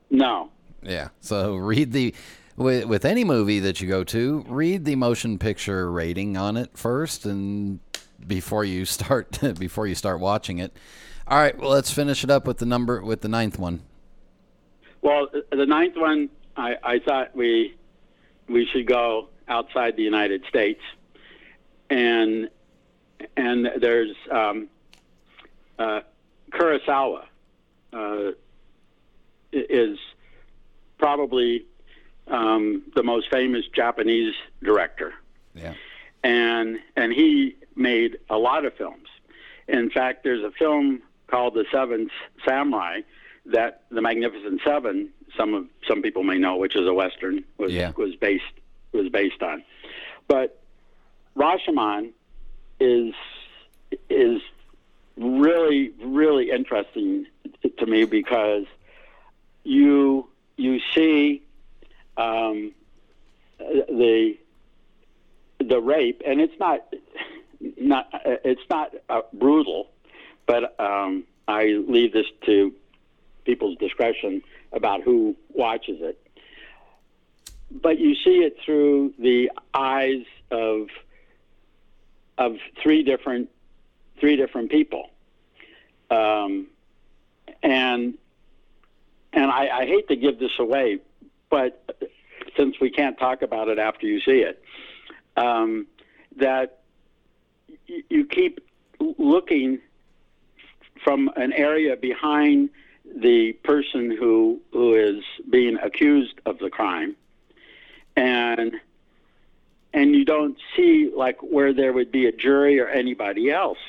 No, 0.09 0.49
Yeah. 0.81 1.09
So 1.21 1.55
read 1.55 1.91
the 1.93 2.15
with, 2.57 2.85
with 2.85 3.05
any 3.05 3.23
movie 3.23 3.59
that 3.59 3.79
you 3.79 3.87
go 3.87 4.03
to, 4.05 4.43
read 4.47 4.83
the 4.83 4.95
motion 4.95 5.37
picture 5.37 5.89
rating 5.89 6.35
on 6.35 6.57
it 6.57 6.77
first, 6.77 7.25
and 7.25 7.79
before 8.25 8.65
you 8.65 8.85
start 8.85 9.39
before 9.59 9.87
you 9.87 9.95
start 9.95 10.19
watching 10.19 10.57
it. 10.57 10.75
All 11.27 11.37
right. 11.37 11.57
Well, 11.57 11.69
let's 11.69 11.91
finish 11.91 12.23
it 12.23 12.31
up 12.31 12.47
with 12.47 12.57
the 12.57 12.65
number 12.65 13.01
with 13.03 13.21
the 13.21 13.29
ninth 13.29 13.59
one. 13.59 13.81
Well, 15.01 15.27
the 15.51 15.65
ninth 15.65 15.95
one, 15.95 16.29
I, 16.57 16.75
I 16.83 16.99
thought 16.99 17.35
we 17.35 17.75
we 18.47 18.65
should 18.65 18.87
go 18.87 19.29
outside 19.47 19.95
the 19.95 20.03
United 20.03 20.43
States, 20.49 20.81
and 21.89 22.49
and 23.37 23.69
there's 23.79 24.15
um, 24.31 24.67
uh, 25.77 26.01
Kurosawa 26.51 27.25
uh, 27.93 28.31
is 29.51 29.97
probably 30.97 31.65
um, 32.27 32.83
the 32.95 33.03
most 33.03 33.29
famous 33.31 33.65
Japanese 33.73 34.33
director 34.63 35.13
Yeah. 35.55 35.73
and 36.23 36.79
and 36.95 37.13
he 37.13 37.55
made 37.75 38.17
a 38.29 38.37
lot 38.37 38.65
of 38.65 38.73
films. 38.75 39.07
In 39.67 39.89
fact, 39.89 40.23
there's 40.23 40.43
a 40.43 40.51
film 40.51 41.01
called 41.27 41.53
The 41.53 41.65
Seventh 41.71 42.11
Samurai 42.45 43.01
that 43.51 43.83
The 43.91 44.01
Magnificent 44.01 44.61
Seven, 44.63 45.09
some 45.37 45.53
of 45.53 45.65
some 45.87 46.01
people 46.01 46.23
may 46.23 46.37
know, 46.37 46.57
which 46.57 46.75
is 46.75 46.87
a 46.87 46.93
western, 46.93 47.43
was 47.57 47.73
Yeah. 47.73 47.91
was 47.97 48.15
based 48.15 48.43
was 48.91 49.09
based 49.09 49.41
on. 49.41 49.63
But 50.27 50.61
Rashomon 51.35 52.11
is 52.79 53.13
is 54.09 54.41
really 55.17 55.91
really 56.03 56.51
interesting 56.51 57.25
to 57.77 57.85
me 57.85 58.05
because 58.05 58.65
you 59.63 60.27
you 60.57 60.79
see 60.93 61.41
um, 62.17 62.71
the 63.59 64.37
the 65.59 65.79
rape, 65.79 66.21
and 66.25 66.39
it's 66.39 66.57
not 66.59 66.93
not 67.77 68.07
it's 68.23 68.61
not 68.69 68.93
uh, 69.09 69.21
brutal, 69.33 69.89
but 70.45 70.79
um, 70.79 71.23
I 71.47 71.65
leave 71.87 72.13
this 72.13 72.27
to 72.45 72.73
people's 73.45 73.77
discretion 73.77 74.41
about 74.71 75.01
who 75.01 75.35
watches 75.49 75.97
it. 76.01 76.19
But 77.71 77.99
you 77.99 78.15
see 78.15 78.39
it 78.39 78.57
through 78.65 79.13
the 79.19 79.51
eyes 79.73 80.25
of 80.51 80.87
of 82.37 82.55
three 82.81 83.03
different 83.03 83.49
three 84.19 84.35
different 84.35 84.71
people, 84.71 85.09
um, 86.09 86.67
and 87.61 88.17
and 89.33 89.51
I, 89.51 89.67
I 89.81 89.85
hate 89.85 90.07
to 90.07 90.15
give 90.15 90.39
this 90.39 90.57
away, 90.57 90.99
but 91.49 92.01
since 92.57 92.79
we 92.79 92.89
can't 92.89 93.17
talk 93.17 93.41
about 93.41 93.67
it 93.67 93.77
after 93.77 94.07
you 94.07 94.19
see 94.21 94.39
it, 94.39 94.63
um, 95.37 95.85
that 96.37 96.79
you 98.09 98.25
keep 98.25 98.59
looking 98.99 99.79
from 101.03 101.29
an 101.35 101.53
area 101.53 101.95
behind 101.95 102.69
the 103.15 103.53
person 103.63 104.15
who 104.17 104.59
who 104.71 104.95
is 104.95 105.23
being 105.49 105.77
accused 105.77 106.39
of 106.45 106.59
the 106.59 106.69
crime, 106.69 107.15
and 108.15 108.73
and 109.93 110.15
you 110.15 110.25
don't 110.25 110.57
see 110.75 111.11
like 111.15 111.41
where 111.41 111.73
there 111.73 111.93
would 111.93 112.11
be 112.11 112.27
a 112.27 112.31
jury 112.31 112.79
or 112.79 112.87
anybody 112.87 113.49
else, 113.51 113.79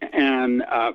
and 0.00 0.62
uh, 0.62 0.92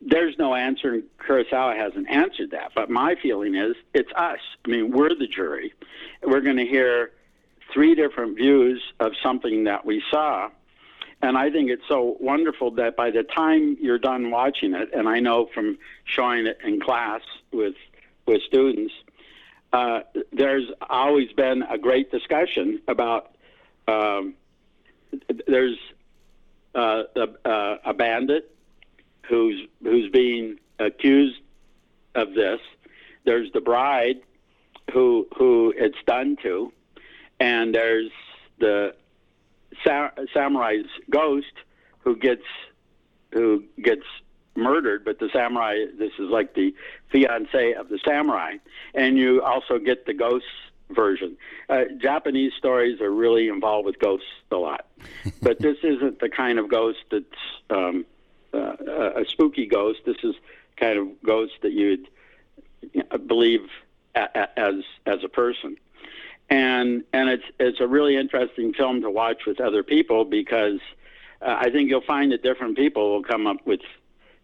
there's 0.00 0.36
no 0.38 0.54
answer. 0.54 0.94
And 0.94 1.02
Kurosawa 1.18 1.76
hasn't 1.76 2.08
answered 2.08 2.50
that, 2.52 2.72
but 2.74 2.90
my 2.90 3.14
feeling 3.22 3.54
is 3.54 3.74
it's 3.92 4.12
us. 4.16 4.40
I 4.64 4.68
mean, 4.68 4.90
we're 4.90 5.14
the 5.14 5.26
jury. 5.26 5.72
We're 6.22 6.40
going 6.40 6.56
to 6.56 6.66
hear 6.66 7.12
three 7.72 7.94
different 7.94 8.36
views 8.36 8.82
of 9.00 9.12
something 9.22 9.64
that 9.64 9.84
we 9.84 10.02
saw. 10.10 10.50
And 11.24 11.38
I 11.38 11.50
think 11.50 11.70
it's 11.70 11.88
so 11.88 12.18
wonderful 12.20 12.72
that 12.72 12.96
by 12.96 13.10
the 13.10 13.22
time 13.22 13.78
you're 13.80 13.98
done 13.98 14.30
watching 14.30 14.74
it, 14.74 14.90
and 14.92 15.08
I 15.08 15.20
know 15.20 15.46
from 15.54 15.78
showing 16.04 16.46
it 16.46 16.58
in 16.62 16.80
class 16.80 17.22
with 17.50 17.76
with 18.26 18.42
students, 18.42 18.92
uh, 19.72 20.00
there's 20.34 20.70
always 20.82 21.32
been 21.32 21.62
a 21.62 21.78
great 21.78 22.12
discussion 22.12 22.82
about. 22.86 23.34
Um, 23.88 24.34
there's 25.46 25.78
uh, 26.74 27.04
a, 27.16 27.48
uh, 27.48 27.78
a 27.86 27.94
bandit 27.94 28.54
who's 29.22 29.66
who's 29.82 30.10
being 30.10 30.58
accused 30.78 31.40
of 32.14 32.34
this. 32.34 32.60
There's 33.24 33.50
the 33.52 33.62
bride 33.62 34.20
who 34.92 35.26
who 35.38 35.72
it's 35.74 36.02
done 36.04 36.36
to, 36.42 36.70
and 37.40 37.74
there's 37.74 38.10
the 38.58 38.94
sa- 39.84 40.10
samurai's 40.32 40.86
ghost 41.10 41.52
who 42.00 42.16
gets 42.16 42.44
who 43.32 43.64
gets 43.82 44.04
murdered, 44.56 45.04
but 45.04 45.18
the 45.18 45.28
samurai 45.32 45.84
this 45.98 46.12
is 46.18 46.30
like 46.30 46.54
the 46.54 46.74
fiance 47.10 47.72
of 47.74 47.88
the 47.88 47.98
samurai, 48.04 48.54
and 48.94 49.18
you 49.18 49.42
also 49.42 49.78
get 49.78 50.06
the 50.06 50.14
ghost 50.14 50.46
version. 50.90 51.36
Uh, 51.68 51.84
Japanese 51.98 52.52
stories 52.56 53.00
are 53.00 53.10
really 53.10 53.48
involved 53.48 53.86
with 53.86 53.98
ghosts 53.98 54.26
a 54.50 54.56
lot, 54.56 54.86
but 55.42 55.58
this 55.58 55.78
isn't 55.82 56.20
the 56.20 56.28
kind 56.28 56.58
of 56.58 56.68
ghost 56.68 56.98
that's 57.10 57.24
um, 57.70 58.04
uh, 58.52 58.76
a 59.16 59.24
spooky 59.28 59.66
ghost. 59.66 60.00
This 60.06 60.18
is 60.22 60.34
kind 60.76 60.98
of 60.98 61.08
ghost 61.22 61.54
that 61.62 61.72
you'd 61.72 62.08
believe 63.26 63.68
as 64.14 64.74
as 65.06 65.24
a 65.24 65.28
person. 65.28 65.76
And 66.50 67.04
and 67.12 67.28
it's 67.30 67.44
it's 67.58 67.80
a 67.80 67.86
really 67.86 68.16
interesting 68.16 68.74
film 68.74 69.02
to 69.02 69.10
watch 69.10 69.46
with 69.46 69.60
other 69.60 69.82
people 69.82 70.24
because 70.24 70.80
uh, 71.40 71.56
I 71.58 71.70
think 71.70 71.88
you'll 71.88 72.02
find 72.02 72.32
that 72.32 72.42
different 72.42 72.76
people 72.76 73.12
will 73.12 73.22
come 73.22 73.46
up 73.46 73.66
with 73.66 73.80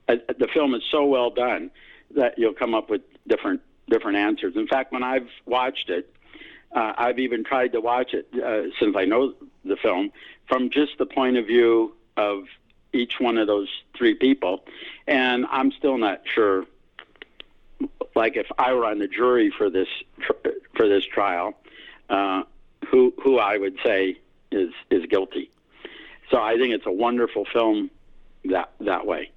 uh, 0.08 0.16
the 0.38 0.48
film 0.48 0.74
is 0.74 0.82
so 0.90 1.04
well 1.04 1.30
done 1.30 1.70
that 2.14 2.38
you'll 2.38 2.54
come 2.54 2.74
up 2.74 2.90
with 2.90 3.02
different 3.26 3.60
different 3.88 4.16
answers. 4.16 4.56
In 4.56 4.66
fact, 4.66 4.92
when 4.92 5.02
I've 5.02 5.28
watched 5.46 5.90
it, 5.90 6.14
uh, 6.72 6.92
I've 6.96 7.18
even 7.18 7.44
tried 7.44 7.72
to 7.72 7.80
watch 7.80 8.14
it 8.14 8.28
uh, 8.34 8.70
since 8.78 8.96
I 8.96 9.04
know 9.04 9.34
the 9.64 9.76
film 9.76 10.10
from 10.48 10.70
just 10.70 10.98
the 10.98 11.06
point 11.06 11.36
of 11.36 11.46
view 11.46 11.94
of 12.16 12.44
each 12.92 13.20
one 13.20 13.38
of 13.38 13.46
those 13.46 13.68
three 13.96 14.14
people, 14.14 14.64
and 15.06 15.46
I'm 15.50 15.70
still 15.72 15.98
not 15.98 16.22
sure 16.24 16.64
like 18.14 18.36
if 18.36 18.46
I 18.58 18.72
were 18.72 18.84
on 18.84 18.98
the 18.98 19.08
jury 19.08 19.52
for 19.56 19.70
this 19.70 19.88
for 20.74 20.88
this 20.88 21.04
trial, 21.04 21.54
uh, 22.10 22.42
who 22.90 23.14
who 23.22 23.38
I 23.38 23.56
would 23.56 23.76
say 23.84 24.18
is 24.52 24.70
is 24.90 25.06
guilty. 25.06 25.50
So 26.30 26.40
I 26.40 26.56
think 26.56 26.74
it's 26.74 26.86
a 26.86 26.92
wonderful 26.92 27.46
film 27.52 27.90
that 28.46 28.72
that 28.80 29.06
way. 29.06 29.30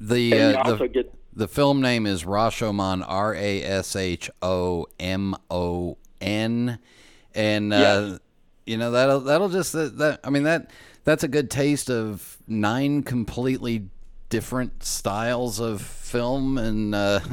The 0.00 0.34
uh, 0.34 0.76
the, 0.76 0.88
get, 0.88 1.14
the 1.32 1.48
film 1.48 1.80
name 1.80 2.06
is 2.06 2.24
Rashomon 2.24 3.04
R 3.06 3.34
A 3.34 3.62
S 3.62 3.96
H 3.96 4.30
O 4.42 4.86
M 4.98 5.34
O 5.50 5.96
N, 6.20 6.78
and 7.34 7.72
uh, 7.72 8.18
you 8.66 8.76
know 8.76 8.90
that'll 8.90 9.20
that'll 9.20 9.48
just 9.48 9.72
that 9.72 10.20
I 10.22 10.30
mean 10.30 10.42
that 10.44 10.70
that's 11.04 11.24
a 11.24 11.28
good 11.28 11.50
taste 11.50 11.90
of 11.90 12.38
nine 12.46 13.02
completely 13.02 13.88
different 14.28 14.82
styles 14.82 15.60
of 15.60 15.80
film 15.80 16.58
and. 16.58 16.94
Uh, 16.94 17.20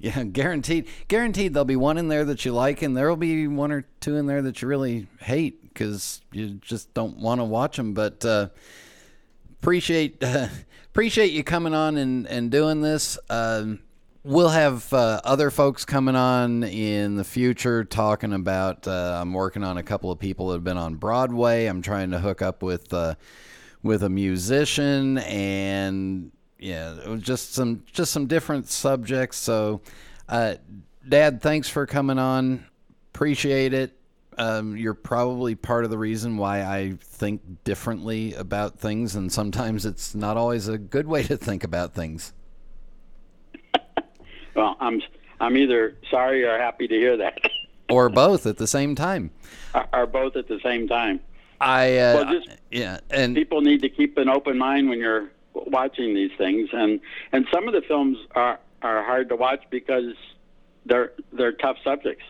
Yeah, 0.00 0.24
guaranteed. 0.32 0.88
Guaranteed 1.08 1.54
there'll 1.54 1.64
be 1.64 1.76
one 1.76 1.98
in 1.98 2.08
there 2.08 2.24
that 2.24 2.44
you 2.44 2.52
like, 2.52 2.82
and 2.82 2.96
there'll 2.96 3.16
be 3.16 3.46
one 3.46 3.70
or 3.70 3.86
two 4.00 4.16
in 4.16 4.26
there 4.26 4.42
that 4.42 4.62
you 4.62 4.68
really 4.68 5.06
hate 5.20 5.62
because 5.62 6.20
you 6.32 6.54
just 6.54 6.92
don't 6.94 7.18
want 7.18 7.40
to 7.40 7.44
watch 7.44 7.76
them. 7.76 7.92
But 7.94 8.24
uh, 8.24 8.48
appreciate 9.60 10.22
uh, 10.24 10.48
appreciate 10.90 11.32
you 11.32 11.44
coming 11.44 11.74
on 11.74 11.96
and, 11.98 12.26
and 12.26 12.50
doing 12.50 12.80
this. 12.80 13.18
Um, 13.28 13.80
we'll 14.24 14.48
have 14.48 14.92
uh, 14.92 15.20
other 15.24 15.50
folks 15.50 15.84
coming 15.84 16.16
on 16.16 16.64
in 16.64 17.16
the 17.16 17.24
future 17.24 17.84
talking 17.84 18.32
about. 18.32 18.88
Uh, 18.88 19.18
I'm 19.20 19.32
working 19.32 19.62
on 19.64 19.76
a 19.76 19.82
couple 19.82 20.10
of 20.10 20.18
people 20.18 20.48
that 20.48 20.54
have 20.54 20.64
been 20.64 20.76
on 20.76 20.96
Broadway. 20.96 21.66
I'm 21.66 21.82
trying 21.82 22.10
to 22.12 22.18
hook 22.18 22.42
up 22.42 22.62
with 22.62 22.92
uh, 22.94 23.16
with 23.82 24.02
a 24.02 24.08
musician 24.08 25.18
and 25.18 26.32
yeah, 26.60 26.94
it 26.94 27.08
was 27.08 27.22
just 27.22 27.54
some 27.54 27.84
just 27.90 28.12
some 28.12 28.26
different 28.26 28.68
subjects. 28.68 29.38
So, 29.38 29.80
uh, 30.28 30.56
Dad, 31.08 31.40
thanks 31.40 31.68
for 31.68 31.86
coming 31.86 32.18
on. 32.18 32.66
Appreciate 33.14 33.72
it. 33.72 33.96
Um, 34.36 34.76
you're 34.76 34.94
probably 34.94 35.54
part 35.54 35.84
of 35.84 35.90
the 35.90 35.98
reason 35.98 36.36
why 36.36 36.62
I 36.62 36.96
think 37.00 37.64
differently 37.64 38.34
about 38.34 38.78
things, 38.78 39.16
and 39.16 39.32
sometimes 39.32 39.84
it's 39.84 40.14
not 40.14 40.36
always 40.36 40.68
a 40.68 40.78
good 40.78 41.06
way 41.06 41.22
to 41.24 41.36
think 41.36 41.64
about 41.64 41.94
things. 41.94 42.32
well, 44.54 44.76
I'm 44.80 45.00
I'm 45.40 45.56
either 45.56 45.96
sorry 46.10 46.44
or 46.44 46.58
happy 46.58 46.86
to 46.88 46.94
hear 46.94 47.16
that, 47.16 47.38
or 47.90 48.10
both 48.10 48.46
at 48.46 48.58
the 48.58 48.66
same 48.66 48.94
time, 48.94 49.30
or, 49.92 50.06
both 50.06 50.36
at 50.36 50.46
the 50.46 50.60
same 50.62 50.86
time. 50.86 51.20
I 51.58 51.96
uh, 51.98 52.14
well, 52.14 52.34
just 52.34 52.48
yeah, 52.70 53.00
and 53.10 53.34
people 53.34 53.62
need 53.62 53.80
to 53.82 53.88
keep 53.88 54.18
an 54.18 54.28
open 54.28 54.58
mind 54.58 54.88
when 54.88 54.98
you're 54.98 55.30
watching 55.66 56.14
these 56.14 56.32
things, 56.36 56.68
and 56.72 57.00
and 57.32 57.46
some 57.52 57.68
of 57.68 57.74
the 57.74 57.82
films 57.82 58.18
are 58.34 58.58
are 58.82 59.04
hard 59.04 59.28
to 59.28 59.36
watch 59.36 59.62
because 59.70 60.14
they're 60.86 61.12
they're 61.32 61.52
tough 61.52 61.76
subjects. 61.84 62.24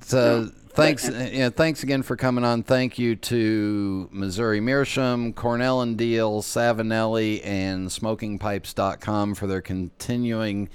So 0.00 0.50
thanks, 0.70 1.08
yeah, 1.08 1.50
thanks 1.50 1.82
again 1.82 2.02
for 2.02 2.16
coming 2.16 2.44
on. 2.44 2.62
Thank 2.62 2.98
you 2.98 3.16
to 3.16 4.08
Missouri 4.12 4.60
Meerschaum, 4.60 5.32
Cornell 5.32 5.80
and 5.80 5.98
Diehl, 5.98 6.42
Savinelli, 6.42 7.44
and 7.44 7.88
SmokingPipes.com 7.88 9.34
for 9.34 9.46
their 9.46 9.62
continuing 9.62 10.68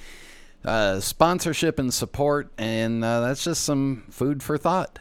uh, 0.65 0.99
sponsorship 0.99 1.79
and 1.79 1.93
support. 1.93 2.51
And 2.57 3.03
uh, 3.03 3.21
that's 3.21 3.43
just 3.43 3.63
some 3.63 4.05
food 4.09 4.41
for 4.41 4.57
thought. 4.57 4.99